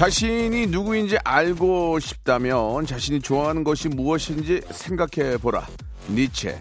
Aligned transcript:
자신이 0.00 0.68
누구인지 0.68 1.18
알고 1.24 1.98
싶다면 1.98 2.86
자신이 2.86 3.20
좋아하는 3.20 3.62
것이 3.62 3.90
무엇인지 3.90 4.62
생각해 4.70 5.36
보라 5.36 5.66
니체 6.08 6.58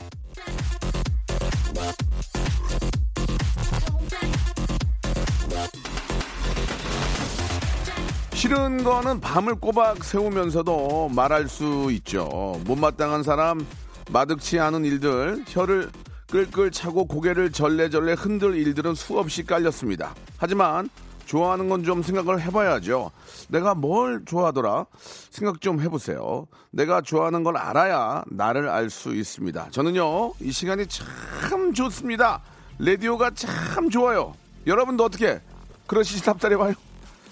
싫은 8.34 8.84
거는 8.84 9.22
밤을 9.22 9.56
꼬박 9.56 10.04
세우면서도 10.04 11.08
말할 11.08 11.48
수 11.48 11.88
있죠. 11.92 12.60
못마땅한 12.66 13.24
사람, 13.24 13.66
마득치 14.12 14.60
않은 14.60 14.84
일들, 14.84 15.46
혀를 15.48 15.90
끌끌 16.30 16.72
차고 16.72 17.06
고개를 17.06 17.54
절레절레 17.54 18.14
흔들 18.14 18.58
일들은 18.58 18.96
수없이 18.96 19.46
깔렸습니다. 19.46 20.14
하지만 20.38 20.90
좋아하는 21.34 21.70
건 21.70 21.84
좀 21.84 22.02
생각을 22.02 22.42
해봐야죠. 22.42 23.12
내가 23.50 23.76
뭘 23.76 24.24
좋아하더라? 24.26 24.88
생각 25.30 25.62
좀 25.62 25.80
해보세요. 25.80 26.48
내가 26.72 27.02
좋아하는 27.02 27.44
걸 27.44 27.56
알아야 27.56 28.24
나를 28.28 28.68
알 28.68 28.90
수 28.90 29.14
있습니다. 29.16 29.70
저는요, 29.70 30.34
이 30.42 30.52
시간이 30.52 30.88
참 30.88 31.72
좋습니다. 31.74 32.42
라디오가 32.80 33.30
참 33.36 33.90
좋아요. 33.92 34.34
여러분도 34.66 35.04
어떻게 35.06 35.40
그러시 35.86 36.22
답답해 36.24 36.58
봐요. 36.58 36.74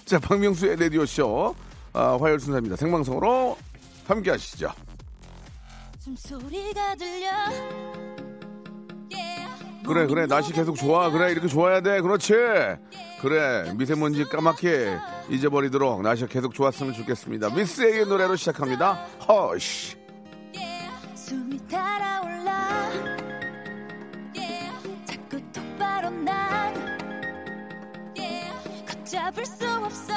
자, 0.04 0.18
박명수의 0.20 0.76
라디오쇼 0.76 1.54
아, 1.92 2.16
화요일 2.20 2.38
순서입니다. 2.38 2.76
생방송으로 2.76 3.58
함께 4.06 4.30
하시죠. 4.30 4.70
숨소리가 5.98 6.94
들려 6.94 7.28
그래, 9.88 10.06
그래. 10.06 10.26
날씨 10.26 10.52
계속 10.52 10.76
좋아. 10.76 11.10
그래, 11.10 11.32
이렇게 11.32 11.48
좋아야 11.48 11.80
돼. 11.80 12.00
그렇지. 12.00 12.34
그래, 13.22 13.72
미세먼지 13.74 14.24
까맣게 14.24 14.96
잊어버리도록 15.30 16.02
날씨가 16.02 16.28
계속 16.28 16.54
좋았으면 16.54 16.92
좋겠습니다. 16.92 17.50
미스에게 17.50 18.04
노래로 18.04 18.36
시작합니다. 18.36 18.92
허쉬. 19.26 19.96
걷잡을 28.86 29.46
수 29.46 29.66
없어 29.66 30.12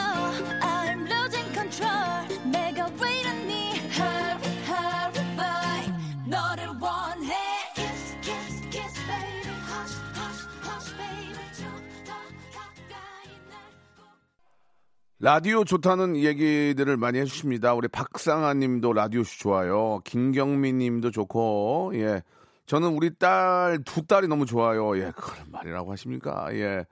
라디오 15.23 15.63
좋다는 15.63 16.17
얘기들을 16.17 16.97
많이 16.97 17.19
해주십니다. 17.19 17.75
우리 17.75 17.87
박상아 17.87 18.55
님도 18.55 18.91
라디오 18.91 19.21
좋아요. 19.21 20.01
김경민 20.03 20.79
님도 20.79 21.11
좋고, 21.11 21.91
예. 21.93 22.23
저는 22.65 22.95
우리 22.95 23.13
딸, 23.13 23.83
두 23.85 24.01
딸이 24.01 24.27
너무 24.27 24.47
좋아요. 24.47 24.97
예. 24.97 25.11
그걸 25.15 25.45
말이라고 25.51 25.91
하십니까? 25.91 26.47
예. 26.55 26.87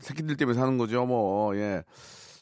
새끼들 0.00 0.36
때문에 0.36 0.58
사는 0.58 0.76
거죠, 0.76 1.06
뭐, 1.06 1.54
예. 1.54 1.84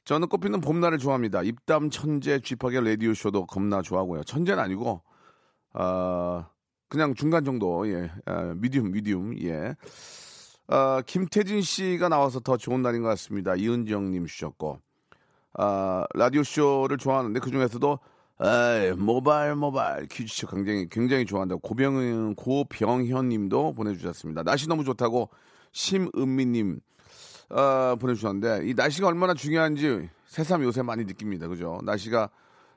저는 0.07 0.29
꽃피는 0.29 0.63
봄날을 0.63 0.97
좋아합니다. 0.97 1.43
입담 1.43 1.91
천재 1.91 2.41
쥐파게 2.41 2.81
라디오쇼도 2.81 3.45
겁나 3.45 3.83
좋아하고요. 3.83 4.25
천재는 4.25 4.63
아니고, 4.63 5.03
아, 5.75 6.49
그냥 6.89 7.13
중간 7.13 7.45
정도, 7.45 7.87
예. 7.91 8.11
아, 8.25 8.55
미디움, 8.57 8.91
미디움, 8.91 9.39
예. 9.43 9.75
아, 10.69 11.03
김태진 11.05 11.61
씨가 11.61 12.09
나와서 12.09 12.41
더 12.41 12.57
좋은 12.57 12.81
날인 12.81 13.03
것 13.03 13.09
같습니다. 13.09 13.55
이은정 13.55 14.13
님 14.13 14.25
주셨고, 14.25 14.81
아, 15.59 16.05
라디오 16.15 16.43
쇼를 16.43 16.99
좋아하는데 16.99 17.41
그 17.41 17.51
중에서도 17.51 17.99
에이, 18.43 18.93
모바일 18.93 19.55
모바일 19.55 20.07
퀴즈쇼 20.07 20.47
굉장히 20.49 20.87
굉장히 20.91 21.25
좋아한다고 21.25 21.61
고병 21.61 22.35
고병현님도 22.35 23.73
보내주셨습니다. 23.73 24.43
날씨 24.43 24.69
너무 24.69 24.85
좋다고 24.85 25.31
심은미님 25.73 26.81
아, 27.51 27.97
보내주셨는데 27.99 28.69
이 28.69 28.75
날씨가 28.75 29.07
얼마나 29.07 29.33
중요한지 29.33 30.11
새삼 30.27 30.63
요새 30.65 30.83
많이 30.83 31.05
느낍니다. 31.05 31.49
그죠? 31.49 31.81
날씨가 31.85 32.29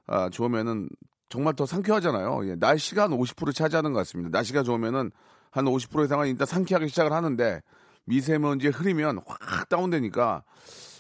아, 0.08 0.30
좋으면은 0.30 0.90
정말 1.28 1.56
더 1.56 1.66
상쾌하잖아요. 1.66 2.50
예, 2.50 2.56
날씨가 2.56 3.04
한 3.04 3.12
50% 3.12 3.54
차지하는 3.54 3.92
것 3.92 4.00
같습니다. 4.00 4.30
날씨가 4.32 4.64
좋으면은 4.64 5.12
한 5.52 5.66
50% 5.66 6.06
이상은 6.06 6.28
일단 6.28 6.48
상쾌하게 6.48 6.88
시작을 6.88 7.12
하는데 7.12 7.62
미세먼지에 8.06 8.72
흐리면 8.72 9.20
확 9.26 9.70
다운되니까 9.70 10.44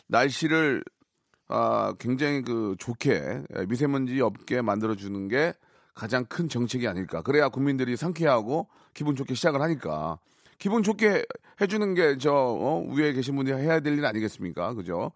날씨를 0.07 0.83
아, 1.49 1.93
굉장히 1.99 2.41
그 2.43 2.75
좋게 2.79 3.43
예, 3.57 3.65
미세먼지 3.67 4.21
없게 4.21 4.61
만들어주는 4.61 5.27
게 5.27 5.53
가장 5.95 6.23
큰 6.25 6.47
정책이 6.47 6.87
아닐까. 6.87 7.21
그래야 7.21 7.49
국민들이 7.49 7.97
상쾌하고 7.97 8.67
기분 8.93 9.15
좋게 9.15 9.33
시작을 9.33 9.61
하니까. 9.61 10.19
기분 10.59 10.83
좋게 10.83 11.25
해주는 11.59 11.93
게저 11.95 12.31
어, 12.33 12.85
위에 12.93 13.13
계신 13.13 13.35
분이 13.35 13.51
해야 13.51 13.79
될 13.79 13.97
일 13.97 14.05
아니겠습니까? 14.05 14.73
그죠? 14.75 15.11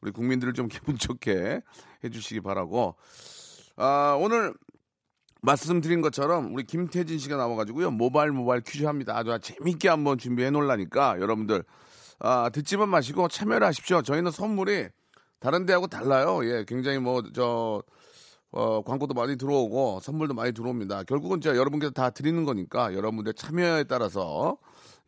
우리 0.00 0.10
국민들을 0.10 0.54
좀 0.54 0.66
기분 0.68 0.96
좋게 0.96 1.60
해주시기 2.02 2.40
바라고. 2.40 2.96
아, 3.76 4.16
오늘 4.20 4.54
말씀드린 5.42 6.00
것처럼 6.00 6.54
우리 6.54 6.64
김태진 6.64 7.18
씨가 7.18 7.36
나와가지고요. 7.36 7.90
모바일 7.90 8.30
모바일 8.32 8.62
퀴즈 8.62 8.84
합니다. 8.84 9.14
아주 9.16 9.36
재밌게 9.40 9.88
한번 9.88 10.16
준비해 10.16 10.50
놓으려니까 10.50 11.20
여러분들 11.20 11.62
아, 12.20 12.48
듣지만 12.50 12.88
마시고 12.88 13.28
참여를 13.28 13.66
하십시오. 13.66 14.00
저희는 14.00 14.30
선물이 14.30 14.88
다른 15.40 15.66
데하고 15.66 15.86
달라요. 15.86 16.40
예, 16.44 16.64
굉장히 16.66 16.98
뭐, 16.98 17.22
저, 17.34 17.82
어, 18.50 18.82
광고도 18.82 19.14
많이 19.14 19.36
들어오고 19.36 20.00
선물도 20.00 20.34
많이 20.34 20.52
들어옵니다. 20.52 21.04
결국은 21.04 21.40
제가 21.40 21.56
여러분께 21.56 21.90
다 21.90 22.10
드리는 22.10 22.44
거니까 22.44 22.94
여러분들 22.94 23.34
참여에 23.34 23.84
따라서 23.84 24.56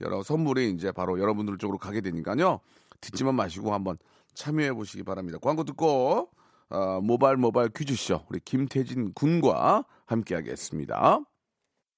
여러 0.00 0.22
선물이 0.22 0.70
이제 0.70 0.90
바로 0.92 1.20
여러분들 1.20 1.56
쪽으로 1.58 1.78
가게 1.78 2.00
되니까요. 2.00 2.60
듣지만 3.00 3.34
마시고 3.36 3.72
한번 3.72 3.98
참여해 4.34 4.72
보시기 4.72 5.04
바랍니다. 5.04 5.38
광고 5.40 5.64
듣고, 5.64 6.28
어, 6.68 7.00
모바일 7.00 7.36
모바일 7.36 7.68
퀴즈쇼 7.68 8.22
우리 8.28 8.40
김태진 8.40 9.12
군과 9.14 9.84
함께 10.04 10.34
하겠습니다. 10.34 11.20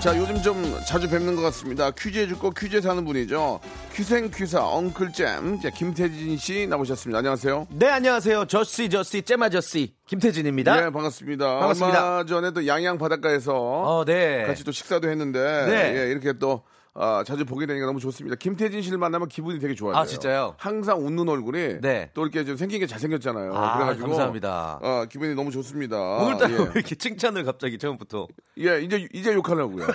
자, 0.00 0.16
요즘 0.16 0.40
좀 0.40 0.78
자주 0.86 1.08
뵙는 1.10 1.34
것 1.34 1.42
같습니다. 1.42 1.90
퀴즈 1.90 2.18
해 2.20 2.28
줄 2.28 2.38
거 2.38 2.50
퀴즈에 2.50 2.80
사는 2.80 3.04
분이죠. 3.04 3.58
퀴생퀴사 3.92 4.64
엉클잼. 4.64 5.60
자, 5.60 5.70
김태진 5.70 6.36
씨 6.38 6.68
나오셨습니다. 6.68 7.18
안녕하세요. 7.18 7.66
네, 7.70 7.88
안녕하세요. 7.88 8.44
저씨, 8.44 8.88
저씨, 8.88 9.22
잼아저씨, 9.22 9.94
김태진입니다. 10.06 10.86
예, 10.86 10.90
반갑습니다. 10.90 11.58
반갑습니다. 11.58 12.04
얼마 12.18 12.24
전에 12.26 12.52
또 12.52 12.64
양양 12.64 12.98
바닷가에서 12.98 13.54
어, 13.56 14.04
네. 14.04 14.44
같이 14.46 14.62
또 14.62 14.70
식사도 14.70 15.08
했는데 15.10 15.40
네. 15.66 16.00
예, 16.00 16.10
이렇게 16.12 16.32
또 16.38 16.62
아, 17.00 17.22
자주 17.24 17.44
보게 17.44 17.64
되니까 17.66 17.86
너무 17.86 18.00
좋습니다. 18.00 18.34
김태진 18.36 18.82
씨를 18.82 18.98
만나면 18.98 19.28
기분이 19.28 19.60
되게 19.60 19.74
좋아요. 19.74 19.96
아, 19.96 20.04
진짜요? 20.04 20.54
항상 20.58 20.98
웃는 20.98 21.28
얼굴이 21.28 21.80
네. 21.80 22.10
또 22.12 22.22
이렇게 22.22 22.44
좀 22.44 22.56
생긴 22.56 22.80
게 22.80 22.86
잘생겼잖아요. 22.88 23.54
아, 23.54 23.74
그래가지고 23.76 24.08
감사합니다. 24.08 24.80
어, 24.82 25.04
기분이 25.08 25.34
너무 25.36 25.52
좋습니다. 25.52 25.96
오늘따라 25.96 26.52
예. 26.54 26.58
왜 26.58 26.64
이렇게 26.74 26.96
칭찬을 26.96 27.44
갑자기 27.44 27.78
처음부터. 27.78 28.26
예, 28.58 28.80
이제 28.80 29.06
이제 29.12 29.32
욕하려고요. 29.32 29.86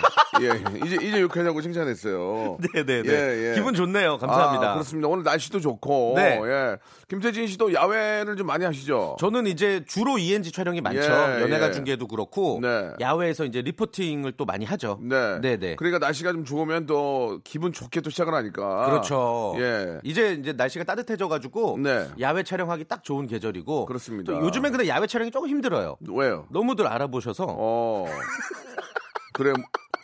예, 0.41 0.85
이제 0.85 0.97
이제 1.01 1.19
욕하려고 1.19 1.61
칭찬했어요. 1.61 2.57
네네네. 2.73 3.03
예, 3.11 3.49
예. 3.49 3.55
기분 3.55 3.73
좋네요. 3.73 4.17
감사합니다. 4.17 4.71
아, 4.71 4.73
그렇습니다. 4.73 5.09
오늘 5.09 5.23
날씨도 5.23 5.59
좋고. 5.59 6.13
네. 6.15 6.39
예. 6.41 6.77
김태진 7.09 7.47
씨도 7.47 7.73
야외를 7.73 8.37
좀 8.37 8.47
많이 8.47 8.63
하시죠? 8.63 9.17
저는 9.19 9.47
이제 9.47 9.83
주로 9.85 10.17
ENG 10.17 10.51
촬영이 10.53 10.79
많죠. 10.79 11.01
예, 11.01 11.41
연예가 11.41 11.67
예. 11.67 11.71
중계도 11.71 12.07
그렇고 12.07 12.59
네. 12.61 12.91
야외에서 13.01 13.43
이제 13.43 13.61
리포팅을 13.61 14.31
또 14.37 14.45
많이 14.45 14.63
하죠. 14.63 14.99
네. 15.01 15.41
네네. 15.41 15.75
그러니까 15.75 15.99
날씨가 15.99 16.31
좀 16.31 16.45
좋으면 16.45 16.85
또 16.85 16.92
기분 17.43 17.73
좋게 17.73 18.01
또 18.01 18.09
시작을 18.09 18.33
하니까. 18.33 18.85
그렇죠. 18.85 19.55
예. 19.57 19.99
이제 20.03 20.33
이제 20.33 20.53
날씨가 20.53 20.85
따뜻해져 20.85 21.27
가지고 21.27 21.77
네. 21.79 22.09
야외 22.19 22.43
촬영하기 22.43 22.85
딱 22.85 23.03
좋은 23.03 23.27
계절이고. 23.27 23.85
그렇습니다. 23.85 24.33
또 24.33 24.45
요즘엔 24.45 24.71
근데 24.71 24.87
야외 24.87 25.07
촬영이 25.07 25.31
조금 25.31 25.49
힘들어요. 25.49 25.97
왜요? 26.09 26.47
너무들 26.49 26.87
알아보셔서. 26.87 27.45
어. 27.49 28.05
그래. 29.33 29.53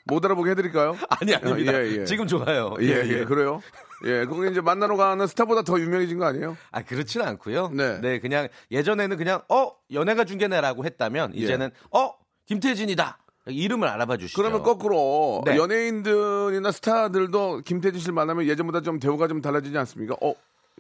못 0.06 0.26
알아보게 0.26 0.52
해드릴까요? 0.52 0.98
아니 1.22 1.36
아닙니다. 1.36 1.74
예, 1.74 2.00
예. 2.00 2.06
지금 2.06 2.26
좋아요. 2.26 2.76
예, 2.82 3.04
예, 3.06 3.26
그래요? 3.26 3.62
예, 4.06 4.26
그거 4.26 4.46
이제 4.48 4.60
만나러 4.60 4.98
가는 4.98 5.28
스타보다 5.28 5.62
더 5.62 5.80
유명해진 5.80 6.18
거 6.18 6.26
아니에요? 6.26 6.58
아 6.72 6.82
그렇지는 6.82 7.28
않고요. 7.28 7.70
네. 7.70 8.20
그냥 8.20 8.48
예전에는 8.72 9.18
그냥 9.18 9.42
어 9.50 9.72
연예가 9.94 10.24
중계네라고 10.24 10.84
했다면 10.86 11.34
예. 11.36 11.40
이제는 11.40 11.70
어 11.92 12.14
김태진이다 12.48 13.20
이름을 13.50 13.88
알아봐 13.88 14.18
주시죠. 14.18 14.42
그러면 14.42 14.64
거꾸로 14.64 15.42
네. 15.46 15.56
연예인들이나 15.58 16.72
스타들도 16.72 17.62
김태진 17.66 18.00
씨를 18.00 18.14
만나면 18.14 18.46
예전보다 18.48 18.82
좀 18.82 19.00
대우가 19.00 19.28
좀 19.28 19.42
달라지지 19.42 19.78
않습니까? 19.78 20.16
어, 20.22 20.34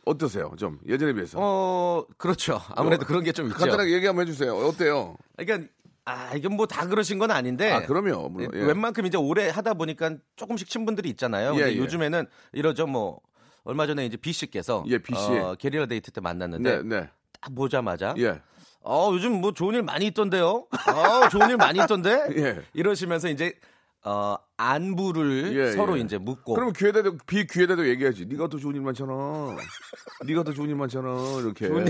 어떠세요? 0.05 0.51
좀 0.57 0.79
예전에 0.87 1.13
비해서. 1.13 1.37
어 1.41 2.03
그렇죠. 2.17 2.61
아무래도 2.75 3.05
그런 3.05 3.23
게 3.23 3.31
좀 3.31 3.47
있죠. 3.47 3.57
간단하게 3.57 3.91
얘기 3.93 4.05
한번 4.07 4.27
해주세요. 4.27 4.55
어때요? 4.55 5.15
그러니까 5.37 5.69
아 6.05 6.33
이건 6.35 6.53
뭐 6.55 6.65
다 6.65 6.87
그러신 6.87 7.19
건 7.19 7.31
아닌데. 7.31 7.71
아, 7.71 7.85
그럼요. 7.85 8.29
물론, 8.29 8.49
예. 8.55 8.59
웬만큼 8.65 9.05
이제 9.05 9.17
오래 9.17 9.49
하다 9.49 9.75
보니까 9.75 10.15
조금씩 10.35 10.69
친분들이 10.69 11.09
있잖아요. 11.09 11.55
예, 11.55 11.71
예. 11.71 11.77
요즘에는 11.77 12.25
이러죠 12.53 12.87
뭐. 12.87 13.19
얼마 13.65 13.85
전에 13.85 14.05
이제 14.05 14.17
B 14.17 14.31
씨께서 14.31 14.83
예, 14.87 14.97
B 14.97 15.13
씨. 15.13 15.21
어, 15.21 15.55
게리라 15.59 15.85
데이트 15.85 16.11
때 16.11 16.21
만났는데 16.21 16.77
네, 16.77 16.81
네. 17.01 17.09
딱 17.39 17.53
보자마자 17.53 18.15
예. 18.17 18.41
어, 18.81 19.09
요즘 19.13 19.41
뭐 19.41 19.51
좋은 19.51 19.75
일 19.75 19.83
많이 19.83 20.07
있던데요? 20.07 20.65
어, 20.71 21.29
좋은 21.29 21.49
일 21.49 21.57
많이 21.57 21.79
있던데? 21.79 22.27
예. 22.37 22.61
이러시면서 22.73 23.29
이제, 23.29 23.53
어, 24.05 24.35
안부를 24.55 25.55
예, 25.57 25.71
서로 25.73 25.97
예. 25.97 26.01
이제 26.01 26.17
묻고. 26.17 26.53
그럼 26.53 26.71
귀에다도 26.75 27.17
비귀에다도 27.27 27.87
얘기하지. 27.89 28.25
네가 28.27 28.47
더 28.47 28.57
좋은 28.57 28.73
일 28.75 28.81
많잖아. 28.81 29.55
네가 30.25 30.43
더 30.43 30.53
좋은 30.53 30.69
일 30.69 30.75
많잖아. 30.75 31.09
이렇게. 31.41 31.67
좋은, 31.67 31.85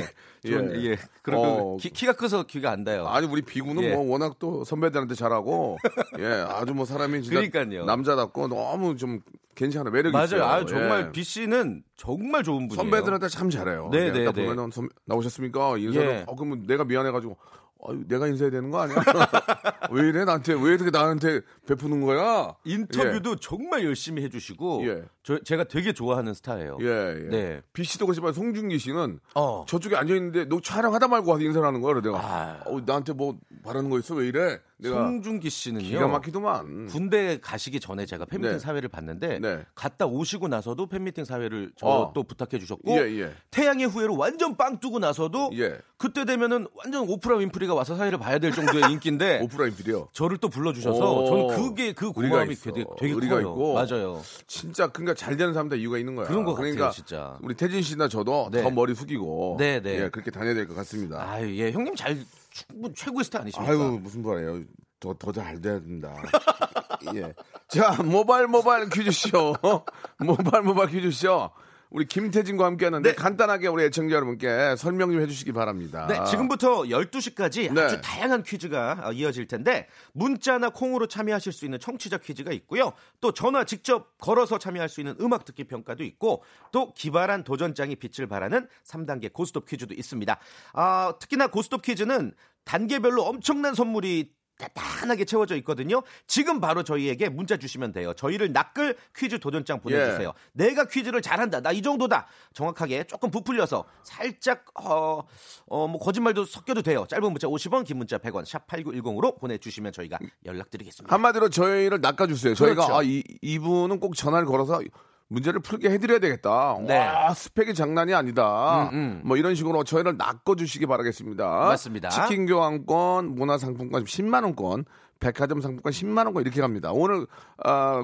좋은, 0.45 0.83
예. 0.85 0.97
그리고 1.21 1.75
어. 1.75 1.77
키, 1.79 1.91
키가 1.91 2.13
커서 2.13 2.43
귀가 2.43 2.71
안 2.71 2.83
닿아요. 2.83 3.07
아니 3.07 3.27
우리 3.27 3.41
비구는 3.43 3.83
예. 3.83 3.93
뭐 3.95 4.11
워낙 4.11 4.37
또 4.39 4.63
선배들한테 4.63 5.13
잘하고 5.13 5.77
예 6.19 6.25
아주 6.25 6.73
뭐 6.73 6.85
사람이 6.85 7.21
진짜 7.21 7.41
그러니까요. 7.47 7.85
남자답고 7.85 8.47
너무 8.47 8.95
좀 8.95 9.19
괜찮아 9.55 9.89
매력 9.91 10.11
맞아요. 10.11 10.25
있어요. 10.25 10.43
아, 10.45 10.65
정말 10.65 11.07
예. 11.07 11.11
B 11.11 11.23
씨는 11.23 11.83
정말 11.95 12.43
좋은 12.43 12.67
분이에요. 12.67 12.75
선배들한테 12.89 13.27
참 13.27 13.49
잘해요. 13.51 13.89
네, 13.91 14.07
예, 14.07 14.11
네, 14.11 14.23
딱 14.25 14.33
네. 14.33 14.47
선- 14.71 14.89
나오셨습니까? 15.05 15.77
인사를 15.77 16.09
예. 16.09 16.23
어 16.27 16.35
그러면 16.35 16.65
내가 16.65 16.85
미안해가지고 16.85 17.37
어, 17.81 17.93
내가 17.93 18.27
인사해야 18.27 18.51
되는 18.51 18.71
거 18.71 18.81
아니야? 18.81 18.97
왜 19.91 20.09
이래 20.09 20.25
나한테 20.25 20.53
왜 20.53 20.73
이렇게 20.73 20.91
나한테 20.91 21.41
베푸는 21.65 22.01
거야? 22.01 22.53
인터뷰도 22.65 23.37
정말 23.37 23.85
열심히 23.85 24.21
해주시고, 24.23 24.85
예. 24.85 25.03
저, 25.23 25.39
제가 25.39 25.63
되게 25.63 25.93
좋아하는 25.93 26.33
스타예요. 26.33 26.77
예, 26.81 26.85
예. 26.87 27.29
네. 27.29 27.61
비 27.71 27.85
씨도 27.85 28.05
그렇지만 28.05 28.33
송중기 28.33 28.79
씨는 28.79 29.19
어. 29.35 29.63
저쪽에 29.67 29.95
앉아 29.95 30.13
있는데 30.15 30.45
너 30.45 30.59
촬영하다 30.59 31.07
말고 31.07 31.31
와서 31.31 31.43
인사를 31.43 31.65
하는 31.65 31.81
거야. 31.81 31.93
그래 31.93 32.03
내가 32.03 32.17
아. 32.19 32.63
어, 32.65 32.81
나한테 32.85 33.13
뭐 33.13 33.37
바라는 33.63 33.89
거 33.89 33.97
있어? 33.99 34.15
왜 34.15 34.27
이래? 34.27 34.59
내가 34.77 34.95
송중기 34.95 35.49
씨는요. 35.49 35.85
기가 35.85 36.07
막히더만. 36.07 36.87
군대 36.87 37.39
가시기 37.39 37.79
전에 37.79 38.05
제가 38.05 38.25
팬미팅 38.25 38.53
네. 38.53 38.59
사회를 38.59 38.89
봤는데 38.89 39.39
네. 39.39 39.65
갔다 39.75 40.05
오시고 40.05 40.47
나서도 40.47 40.87
팬미팅 40.87 41.25
사회를 41.25 41.71
저 41.75 41.85
어. 41.85 42.13
또 42.13 42.23
부탁해 42.23 42.59
주셨고 42.59 42.91
예, 42.93 43.19
예. 43.19 43.33
태양의 43.51 43.87
후예로 43.87 44.17
완전 44.17 44.55
빵 44.57 44.79
뜨고 44.79 44.99
나서도 44.99 45.51
예. 45.55 45.77
그때 45.97 46.23
되면은 46.25 46.67
완전 46.75 47.07
오프라 47.09 47.35
윈프리 47.37 47.67
가 47.69 47.75
와서 47.75 47.95
사회를 47.95 48.17
봐야 48.19 48.37
될 48.39 48.51
정도의 48.51 48.83
인기인데 48.91 49.39
오프라인 49.43 49.73
비디오. 49.75 50.07
저를 50.11 50.37
또 50.37 50.49
불러주셔서 50.49 51.13
오. 51.21 51.25
저는 51.25 51.47
그게 51.55 51.93
그 51.93 52.11
고마움이. 52.11 52.55
되게, 52.55 52.83
되게 52.97 53.13
커요. 53.29 53.39
있고. 53.41 53.73
맞아요. 53.75 54.21
진짜 54.47 54.87
그러니까 54.87 55.13
잘 55.13 55.37
되는 55.37 55.53
사람들 55.53 55.79
이유가 55.79 55.97
있는 55.97 56.15
거야. 56.15 56.27
그런 56.27 56.43
것 56.43 56.53
같아요, 56.55 56.73
그러니까 56.73 56.91
진짜. 56.91 57.37
우리 57.41 57.55
태진 57.55 57.81
씨나 57.81 58.07
저도 58.09 58.49
네. 58.51 58.61
더 58.63 58.69
머리 58.69 58.93
숙이고 58.95 59.55
네, 59.59 59.79
네. 59.81 60.03
예, 60.03 60.09
그렇게 60.09 60.31
다녀야 60.31 60.53
될 60.53 60.67
것 60.67 60.75
같습니다. 60.75 61.21
아유 61.29 61.55
예 61.57 61.71
형님 61.71 61.95
잘 61.95 62.17
충분 62.51 62.93
최고의 62.93 63.23
스타 63.23 63.39
아니십니까? 63.41 63.71
아유 63.71 63.99
무슨 64.01 64.21
말이에요. 64.23 64.63
더 64.99 65.13
더 65.13 65.31
잘 65.31 65.61
돼야 65.61 65.79
된다. 65.79 66.13
예. 67.15 67.33
자 67.69 68.01
모바일 68.03 68.47
모바일 68.47 68.89
퀴즈쇼 68.89 69.55
모바일 70.19 70.63
모바일 70.63 70.89
퀴즈쇼 70.89 71.49
우리 71.89 72.05
김태진과 72.05 72.65
함께 72.65 72.85
하는데 72.85 73.09
네. 73.09 73.15
간단하게 73.15 73.67
우리 73.67 73.83
애청자 73.83 74.15
여러분께 74.15 74.75
설명 74.77 75.11
좀 75.11 75.21
해주시기 75.21 75.51
바랍니다. 75.53 76.05
네, 76.07 76.19
지금부터 76.29 76.83
12시까지 76.83 77.73
네. 77.73 77.81
아주 77.81 77.99
다양한 78.01 78.43
퀴즈가 78.43 79.01
어, 79.05 79.11
이어질 79.11 79.47
텐데 79.47 79.87
문자나 80.13 80.69
콩으로 80.69 81.07
참여하실 81.07 81.51
수 81.51 81.65
있는 81.65 81.79
청취자 81.79 82.19
퀴즈가 82.19 82.51
있고요. 82.51 82.93
또 83.21 83.31
전화 83.31 83.63
직접 83.63 84.17
걸어서 84.19 84.59
참여할 84.59 84.87
수 84.87 85.01
있는 85.01 85.15
음악 85.19 85.45
듣기 85.45 85.63
평가도 85.63 86.03
있고 86.03 86.43
또 86.71 86.93
기발한 86.93 87.43
도전장이 87.43 87.95
빛을 87.95 88.27
발하는 88.27 88.67
3단계 88.85 89.33
고스톱 89.33 89.65
퀴즈도 89.65 89.95
있습니다. 89.95 90.37
아, 90.73 91.13
특히나 91.19 91.47
고스톱 91.47 91.81
퀴즈는 91.81 92.33
단계별로 92.65 93.23
엄청난 93.23 93.73
선물이 93.73 94.31
단단하게 94.59 95.25
채워져 95.25 95.55
있거든요. 95.57 96.03
지금 96.27 96.59
바로 96.59 96.83
저희에게 96.83 97.29
문자 97.29 97.57
주시면 97.57 97.93
돼요. 97.93 98.13
저희를 98.13 98.51
낚을 98.51 98.95
퀴즈 99.15 99.39
도전장 99.39 99.79
보내주세요. 99.79 100.27
예. 100.29 100.33
내가 100.53 100.85
퀴즈를 100.85 101.21
잘한다. 101.21 101.61
나 101.61 101.69
이 101.71 101.81
정도다. 101.81 102.27
정확하게 102.53 103.05
조금 103.05 103.31
부풀려서 103.31 103.85
살짝 104.03 104.65
어, 104.75 105.21
어, 105.67 105.87
뭐 105.87 105.97
거짓말도 105.99 106.43
섞여도 106.43 106.81
돼요. 106.81 107.05
짧은 107.07 107.23
문자 107.31 107.47
50원, 107.47 107.85
긴 107.85 107.97
문자 107.97 108.17
100원, 108.17 108.43
샵 108.45 108.67
8910으로 108.67 109.39
보내주시면 109.39 109.93
저희가 109.93 110.17
연락드리겠습니다. 110.45 111.13
한마디로 111.13 111.49
저희를 111.49 112.01
낚아주세요. 112.01 112.55
저희가 112.55 112.85
그렇죠. 112.87 112.95
아, 112.97 113.03
이, 113.03 113.23
이분은 113.41 113.99
꼭 114.01 114.15
전화를 114.15 114.45
걸어서 114.45 114.81
문제를 115.29 115.59
풀게 115.61 115.89
해드려야 115.91 116.19
되겠다. 116.19 116.77
네. 116.85 116.97
와, 116.97 117.33
스펙이 117.33 117.73
장난이 117.75 118.13
아니다. 118.13 118.89
음, 118.91 118.97
음. 118.97 119.21
뭐 119.23 119.37
이런 119.37 119.55
식으로 119.55 119.83
저희를 119.83 120.17
낚아주시기 120.17 120.85
바라겠습니다. 120.87 121.45
맞습니다. 121.47 122.09
치킨 122.09 122.45
교환권, 122.47 123.35
문화상품권 123.35 124.03
10만 124.05 124.43
원권, 124.43 124.85
백화점 125.19 125.61
상품권 125.61 125.91
10만 125.91 126.25
원권 126.25 126.41
이렇게 126.43 126.59
갑니다. 126.61 126.91
오늘, 126.91 127.27
아, 127.63 128.03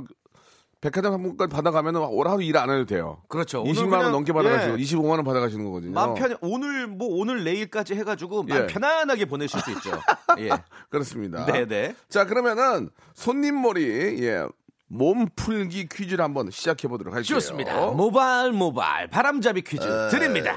백화점 0.82 1.14
상품권 1.14 1.50
받아가면 1.50 1.96
올 1.96 2.28
하루 2.28 2.44
일 2.44 2.56
안 2.58 2.70
해도 2.70 2.86
돼요. 2.86 3.24
그렇죠. 3.28 3.62
오늘 3.62 3.74
20만원 3.74 3.90
그냥, 3.90 4.12
넘게 4.12 4.32
받아가시고, 4.32 4.78
예. 4.80 4.84
25만 4.84 5.10
원 5.10 5.24
받아가시는 5.24 5.66
거거든요. 5.66 5.94
마음 5.94 6.14
편 6.14 6.38
오늘 6.42 6.86
뭐 6.86 7.08
오늘 7.20 7.44
내일까지 7.44 7.96
해가지고 7.96 8.46
예. 8.52 8.68
편안하게 8.68 9.26
보내실 9.26 9.60
수 9.62 9.72
있죠. 9.72 9.90
예. 10.38 10.50
그렇습니다. 10.90 11.46
네네. 11.46 11.96
자, 12.08 12.26
그러면 12.26 12.92
손님 13.16 13.60
머리, 13.64 13.84
예, 14.24 14.46
몸풀기 14.88 15.88
퀴즈를 15.90 16.24
한번 16.24 16.52
시작해 16.52 16.88
보도록 16.88 17.14
할게요. 17.14 17.28
좋습니다. 17.28 17.88
모발 17.92 18.52
모발 18.52 19.10
바람잡이 19.10 19.62
퀴즈 19.62 19.84
어. 19.84 20.10
드립니다. 20.10 20.56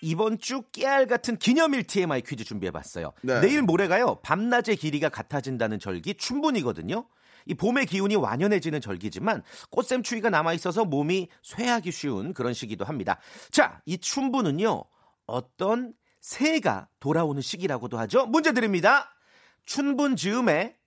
이번 0.00 0.38
주 0.38 0.62
깨알 0.72 1.06
같은 1.06 1.36
기념일 1.36 1.84
TMI 1.84 2.22
퀴즈 2.22 2.44
준비해봤어요. 2.44 3.12
네. 3.22 3.40
내일 3.40 3.62
모레가요 3.62 4.20
밤낮의 4.22 4.76
길이가 4.76 5.08
같아진다는 5.08 5.78
절기 5.78 6.14
춘분이거든요. 6.14 7.06
이 7.46 7.54
봄의 7.54 7.86
기운이 7.86 8.14
완연해지는 8.16 8.80
절기지만 8.80 9.42
꽃샘추위가 9.70 10.28
남아 10.30 10.52
있어서 10.54 10.84
몸이 10.84 11.28
쇠하기 11.42 11.90
쉬운 11.92 12.34
그런 12.34 12.52
시기도 12.52 12.84
합니다. 12.84 13.18
자, 13.50 13.80
이 13.86 13.98
춘분은요 13.98 14.84
어떤 15.26 15.94
새가 16.20 16.88
돌아오는 17.00 17.40
시기라고도 17.40 17.98
하죠. 18.00 18.26
문제 18.26 18.52
드립니다. 18.52 19.14
춘분 19.64 20.16
즈음에 20.16 20.77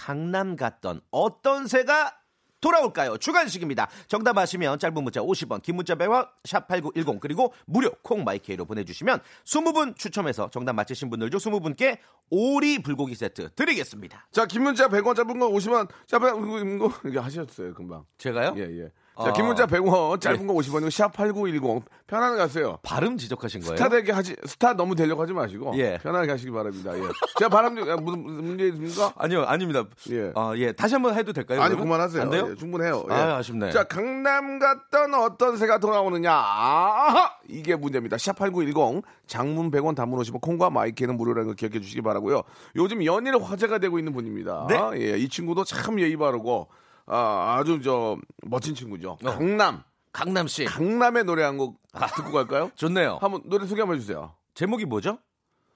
강남 0.00 0.56
갔던 0.56 1.02
어떤 1.10 1.66
새가 1.66 2.16
돌아올까요? 2.62 3.18
주관식입니다. 3.18 3.88
정답 4.06 4.38
아시면 4.38 4.78
짧은 4.78 5.02
문자 5.02 5.20
50원, 5.20 5.62
긴 5.62 5.76
문자 5.76 5.94
100원, 5.94 6.26
샵8910 6.44 7.20
그리고 7.20 7.52
무료 7.66 7.90
콩 8.02 8.24
마이케이로 8.24 8.64
보내주시면 8.64 9.20
20분 9.44 9.96
추첨해서 9.96 10.48
정답 10.50 10.72
맞히신 10.74 11.10
분들 11.10 11.30
중 11.30 11.38
20분께 11.38 11.98
오리 12.30 12.82
불고기 12.82 13.14
세트 13.14 13.50
드리겠습니다. 13.54 14.26
자, 14.30 14.46
긴 14.46 14.62
문자 14.62 14.88
100원, 14.88 15.16
짧은 15.16 15.38
거 15.38 15.50
50원, 15.50 15.90
짧은 16.06 16.78
거, 16.78 16.92
이거 17.06 17.20
하셨어요, 17.20 17.74
금방. 17.74 18.04
제가요? 18.16 18.54
예, 18.56 18.62
예. 18.62 18.92
자, 19.22 19.28
아. 19.28 19.32
긴 19.32 19.46
문자 19.46 19.66
100원, 19.66 20.20
짧은 20.20 20.42
예. 20.42 20.46
거 20.46 20.52
50원이고, 20.54 20.88
샵8910. 20.88 21.82
편안하게 22.06 22.38
가세요. 22.38 22.78
발음 22.82 23.16
지적하신 23.16 23.60
거예요? 23.60 23.76
스타 23.76 23.88
되게 23.88 24.10
하지, 24.12 24.34
스타 24.46 24.72
너무 24.74 24.94
되려고 24.96 25.22
하지 25.22 25.32
마시고. 25.32 25.72
예. 25.76 25.98
편안하게 26.02 26.32
하시기 26.32 26.50
바랍니다. 26.50 26.96
예. 26.98 27.02
제가 27.38 27.48
바람, 27.48 27.76
좀- 27.76 27.88
아, 27.88 27.96
무슨, 27.96 28.22
무슨 28.22 28.44
문제 28.44 28.66
있습니까? 28.68 29.12
아니요, 29.16 29.42
아닙니다. 29.44 29.84
예. 30.10 30.32
아, 30.34 30.52
예. 30.56 30.72
다시 30.72 30.94
한번 30.94 31.14
해도 31.14 31.32
될까요? 31.32 31.60
아니, 31.60 31.68
그러면? 31.74 31.86
그만하세요. 31.86 32.22
안 32.22 32.30
돼요? 32.30 32.48
예, 32.50 32.54
충분해요. 32.56 33.04
예. 33.10 33.14
아, 33.14 33.36
아쉽네. 33.36 33.70
자, 33.70 33.84
강남 33.84 34.58
갔던 34.58 35.14
어떤 35.14 35.56
새가 35.56 35.78
돌아오느냐. 35.78 36.32
아하! 36.32 37.32
이게 37.48 37.76
문제입니다. 37.76 38.16
샵8910 38.16 39.02
장문 39.26 39.70
100원 39.70 39.94
단문 39.94 40.18
오시면 40.20 40.40
콩과 40.40 40.70
마이크는 40.70 41.16
무료라는 41.16 41.48
거 41.48 41.54
기억해 41.54 41.80
주시기 41.80 42.02
바라고요. 42.02 42.42
요즘 42.76 43.04
연일 43.04 43.36
화제가 43.40 43.78
되고 43.78 43.98
있는 43.98 44.12
분입니다. 44.12 44.66
네. 44.68 44.80
예, 44.94 45.18
이 45.18 45.28
친구도 45.28 45.64
참 45.64 46.00
예의 46.00 46.16
바르고 46.16 46.68
아, 47.12 47.56
아주 47.58 47.80
저 47.82 48.16
멋진 48.46 48.74
친구죠. 48.74 49.18
어. 49.24 49.30
강남. 49.30 49.82
강남 50.12 50.46
씨. 50.48 50.64
강남의 50.64 51.24
노래 51.24 51.42
한 51.42 51.56
곡 51.56 51.80
듣고 52.16 52.30
갈까요? 52.32 52.70
좋네요. 52.76 53.18
한번 53.20 53.42
노래 53.46 53.66
소개 53.66 53.80
한번 53.80 53.96
해 53.96 54.00
주세요. 54.00 54.32
제목이 54.54 54.84
뭐죠? 54.84 55.18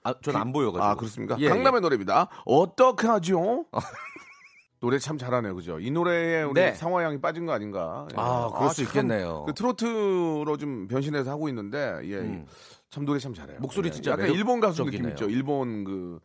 아, 0.05 0.15
전 0.23 0.37
안 0.37 0.53
보여가지고. 0.53 0.85
아, 0.85 0.95
그렇습니까? 0.95 1.37
예, 1.41 1.49
강남의 1.49 1.81
노래입니다. 1.81 2.29
어떡하죠? 2.45 3.67
노래 4.81 4.99
참 4.99 5.17
잘하네요, 5.17 5.55
그죠? 5.55 5.81
이 5.81 5.91
노래에 5.91 6.43
우리 6.43 6.61
네. 6.61 6.75
상화 6.75 7.03
양이 7.05 7.19
빠진 7.21 7.47
거 7.47 7.53
아닌가? 7.53 8.07
예. 8.13 8.15
아, 8.19 8.51
그럴 8.55 8.69
수참 8.71 8.85
있겠네요. 8.87 9.45
그 9.47 9.55
트로트로 9.55 10.57
좀 10.59 10.87
변신해서 10.89 11.31
하고 11.31 11.49
있는데, 11.49 12.01
예, 12.05 12.17
음. 12.19 12.45
참 12.91 13.05
노래 13.07 13.19
참 13.19 13.33
잘해요. 13.33 13.59
목소리 13.61 13.89
예, 13.89 13.93
진짜 13.93 14.11
약간 14.13 14.29
일본 14.31 14.61
가수 14.61 14.85
느낌. 14.85 15.09
있죠. 15.09 15.29
일본 15.29 15.85
그 15.85 15.91
음, 15.91 16.21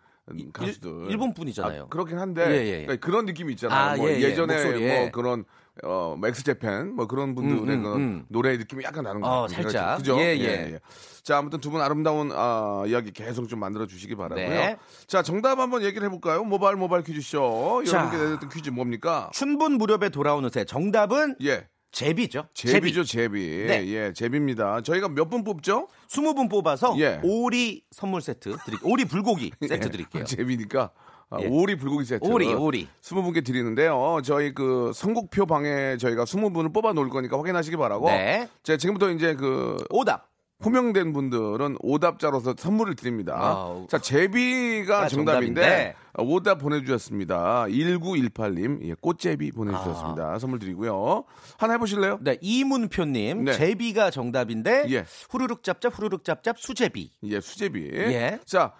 가수들. 0.53 1.07
일, 1.09 1.17
본 1.17 1.33
분이잖아요. 1.33 1.83
아, 1.83 1.87
그렇긴 1.87 2.17
한데 2.19 2.45
예, 2.49 2.55
예, 2.65 2.67
예. 2.81 2.85
그러니까 2.85 3.05
그런 3.05 3.25
느낌이 3.25 3.53
있잖아요. 3.53 3.79
아, 3.79 3.95
뭐 3.95 4.09
예, 4.09 4.15
예. 4.15 4.21
예, 4.21 4.35
전에 4.35 4.53
목소리에. 4.53 4.99
뭐 5.01 5.11
그런 5.11 5.45
어, 5.83 6.19
엑스제팬 6.25 6.93
뭐 6.95 7.07
그런 7.07 7.35
분들의 7.35 7.61
음, 7.77 7.85
음, 7.85 7.95
음. 7.95 8.25
노래 8.27 8.57
느낌이 8.57 8.83
약간 8.83 9.03
나는 9.05 9.21
것 9.21 9.27
어, 9.29 9.41
같아요. 9.47 9.63
살짝. 9.63 9.97
그죠? 9.97 10.17
예, 10.19 10.37
예. 10.37 10.79
자, 11.23 11.37
아무튼 11.37 11.59
두 11.59 11.69
분 11.69 11.81
아름다운 11.81 12.31
아, 12.33 12.83
이야기 12.87 13.11
계속 13.11 13.47
좀 13.47 13.59
만들어 13.59 13.85
주시기 13.85 14.15
바라고요. 14.15 14.49
네. 14.49 14.77
자, 15.07 15.21
정답 15.21 15.59
한번 15.59 15.83
얘기를 15.83 16.05
해 16.05 16.09
볼까요? 16.09 16.43
모바일 16.43 16.75
모바일 16.77 17.03
퀴즈쇼. 17.03 17.83
자. 17.85 17.97
여러분께 17.97 18.17
내드렸던 18.17 18.49
퀴즈 18.49 18.69
뭡니까? 18.71 19.29
춘분 19.33 19.73
무렵에 19.73 20.09
돌아오는 20.09 20.49
새 20.49 20.65
정답은 20.65 21.35
예. 21.43 21.67
제비죠. 21.91 22.45
제비죠, 22.53 23.03
제비. 23.03 23.65
네. 23.67 23.87
예, 23.87 24.13
제비입니다. 24.13 24.81
저희가 24.81 25.09
몇 25.09 25.29
분 25.29 25.43
뽑죠? 25.43 25.87
20분 26.07 26.49
뽑아서 26.49 26.95
예. 26.99 27.19
오리 27.23 27.83
선물 27.91 28.21
세트 28.21 28.55
드릴게요. 28.65 28.91
오리 28.91 29.05
불고기 29.05 29.51
세트 29.61 29.73
예, 29.73 29.89
드릴게요. 29.89 30.23
제비니까. 30.23 30.91
아, 31.31 31.37
예. 31.41 31.47
오리 31.47 31.75
불고기 31.75 32.05
세트. 32.05 32.27
오리, 32.27 32.51
오리. 32.53 32.87
20분께 33.01 33.45
드리는데요. 33.45 34.19
저희 34.23 34.53
그 34.53 34.91
선곡표 34.95 35.45
방에 35.45 35.97
저희가 35.97 36.23
20분을 36.25 36.73
뽑아 36.73 36.93
놓을 36.93 37.09
거니까 37.09 37.37
확인하시기 37.37 37.77
바라고. 37.77 38.07
네. 38.09 38.47
제가 38.63 38.77
지금부터 38.77 39.11
이제 39.11 39.35
그 39.35 39.77
오답. 39.91 40.27
호명된 40.63 41.13
분들은 41.13 41.77
오답자로서 41.79 42.53
선물을 42.57 42.95
드립니다. 42.95 43.33
아, 43.37 43.85
자, 43.87 43.97
제비가 43.97 45.03
아, 45.03 45.07
정답인데, 45.07 45.61
정답인데. 45.61 45.95
오답 46.17 46.59
보내주셨습니다. 46.59 47.65
1918님, 47.67 48.83
예, 48.83 48.93
꽃제비 48.99 49.51
보내주셨습니다. 49.53 50.37
선물 50.37 50.59
드리고요. 50.59 51.23
하나 51.57 51.73
해보실래요? 51.73 52.19
네, 52.21 52.37
이문표님 52.41 53.45
네. 53.45 53.53
제비가 53.53 54.11
정답인데 54.11 54.85
예. 54.89 55.05
후루룩 55.29 55.63
짭짭 55.63 55.97
후루룩 55.97 56.25
짭짭 56.25 56.57
수제비. 56.57 57.09
예, 57.23 57.39
수제비. 57.39 57.89
예. 57.93 58.39
자, 58.45 58.73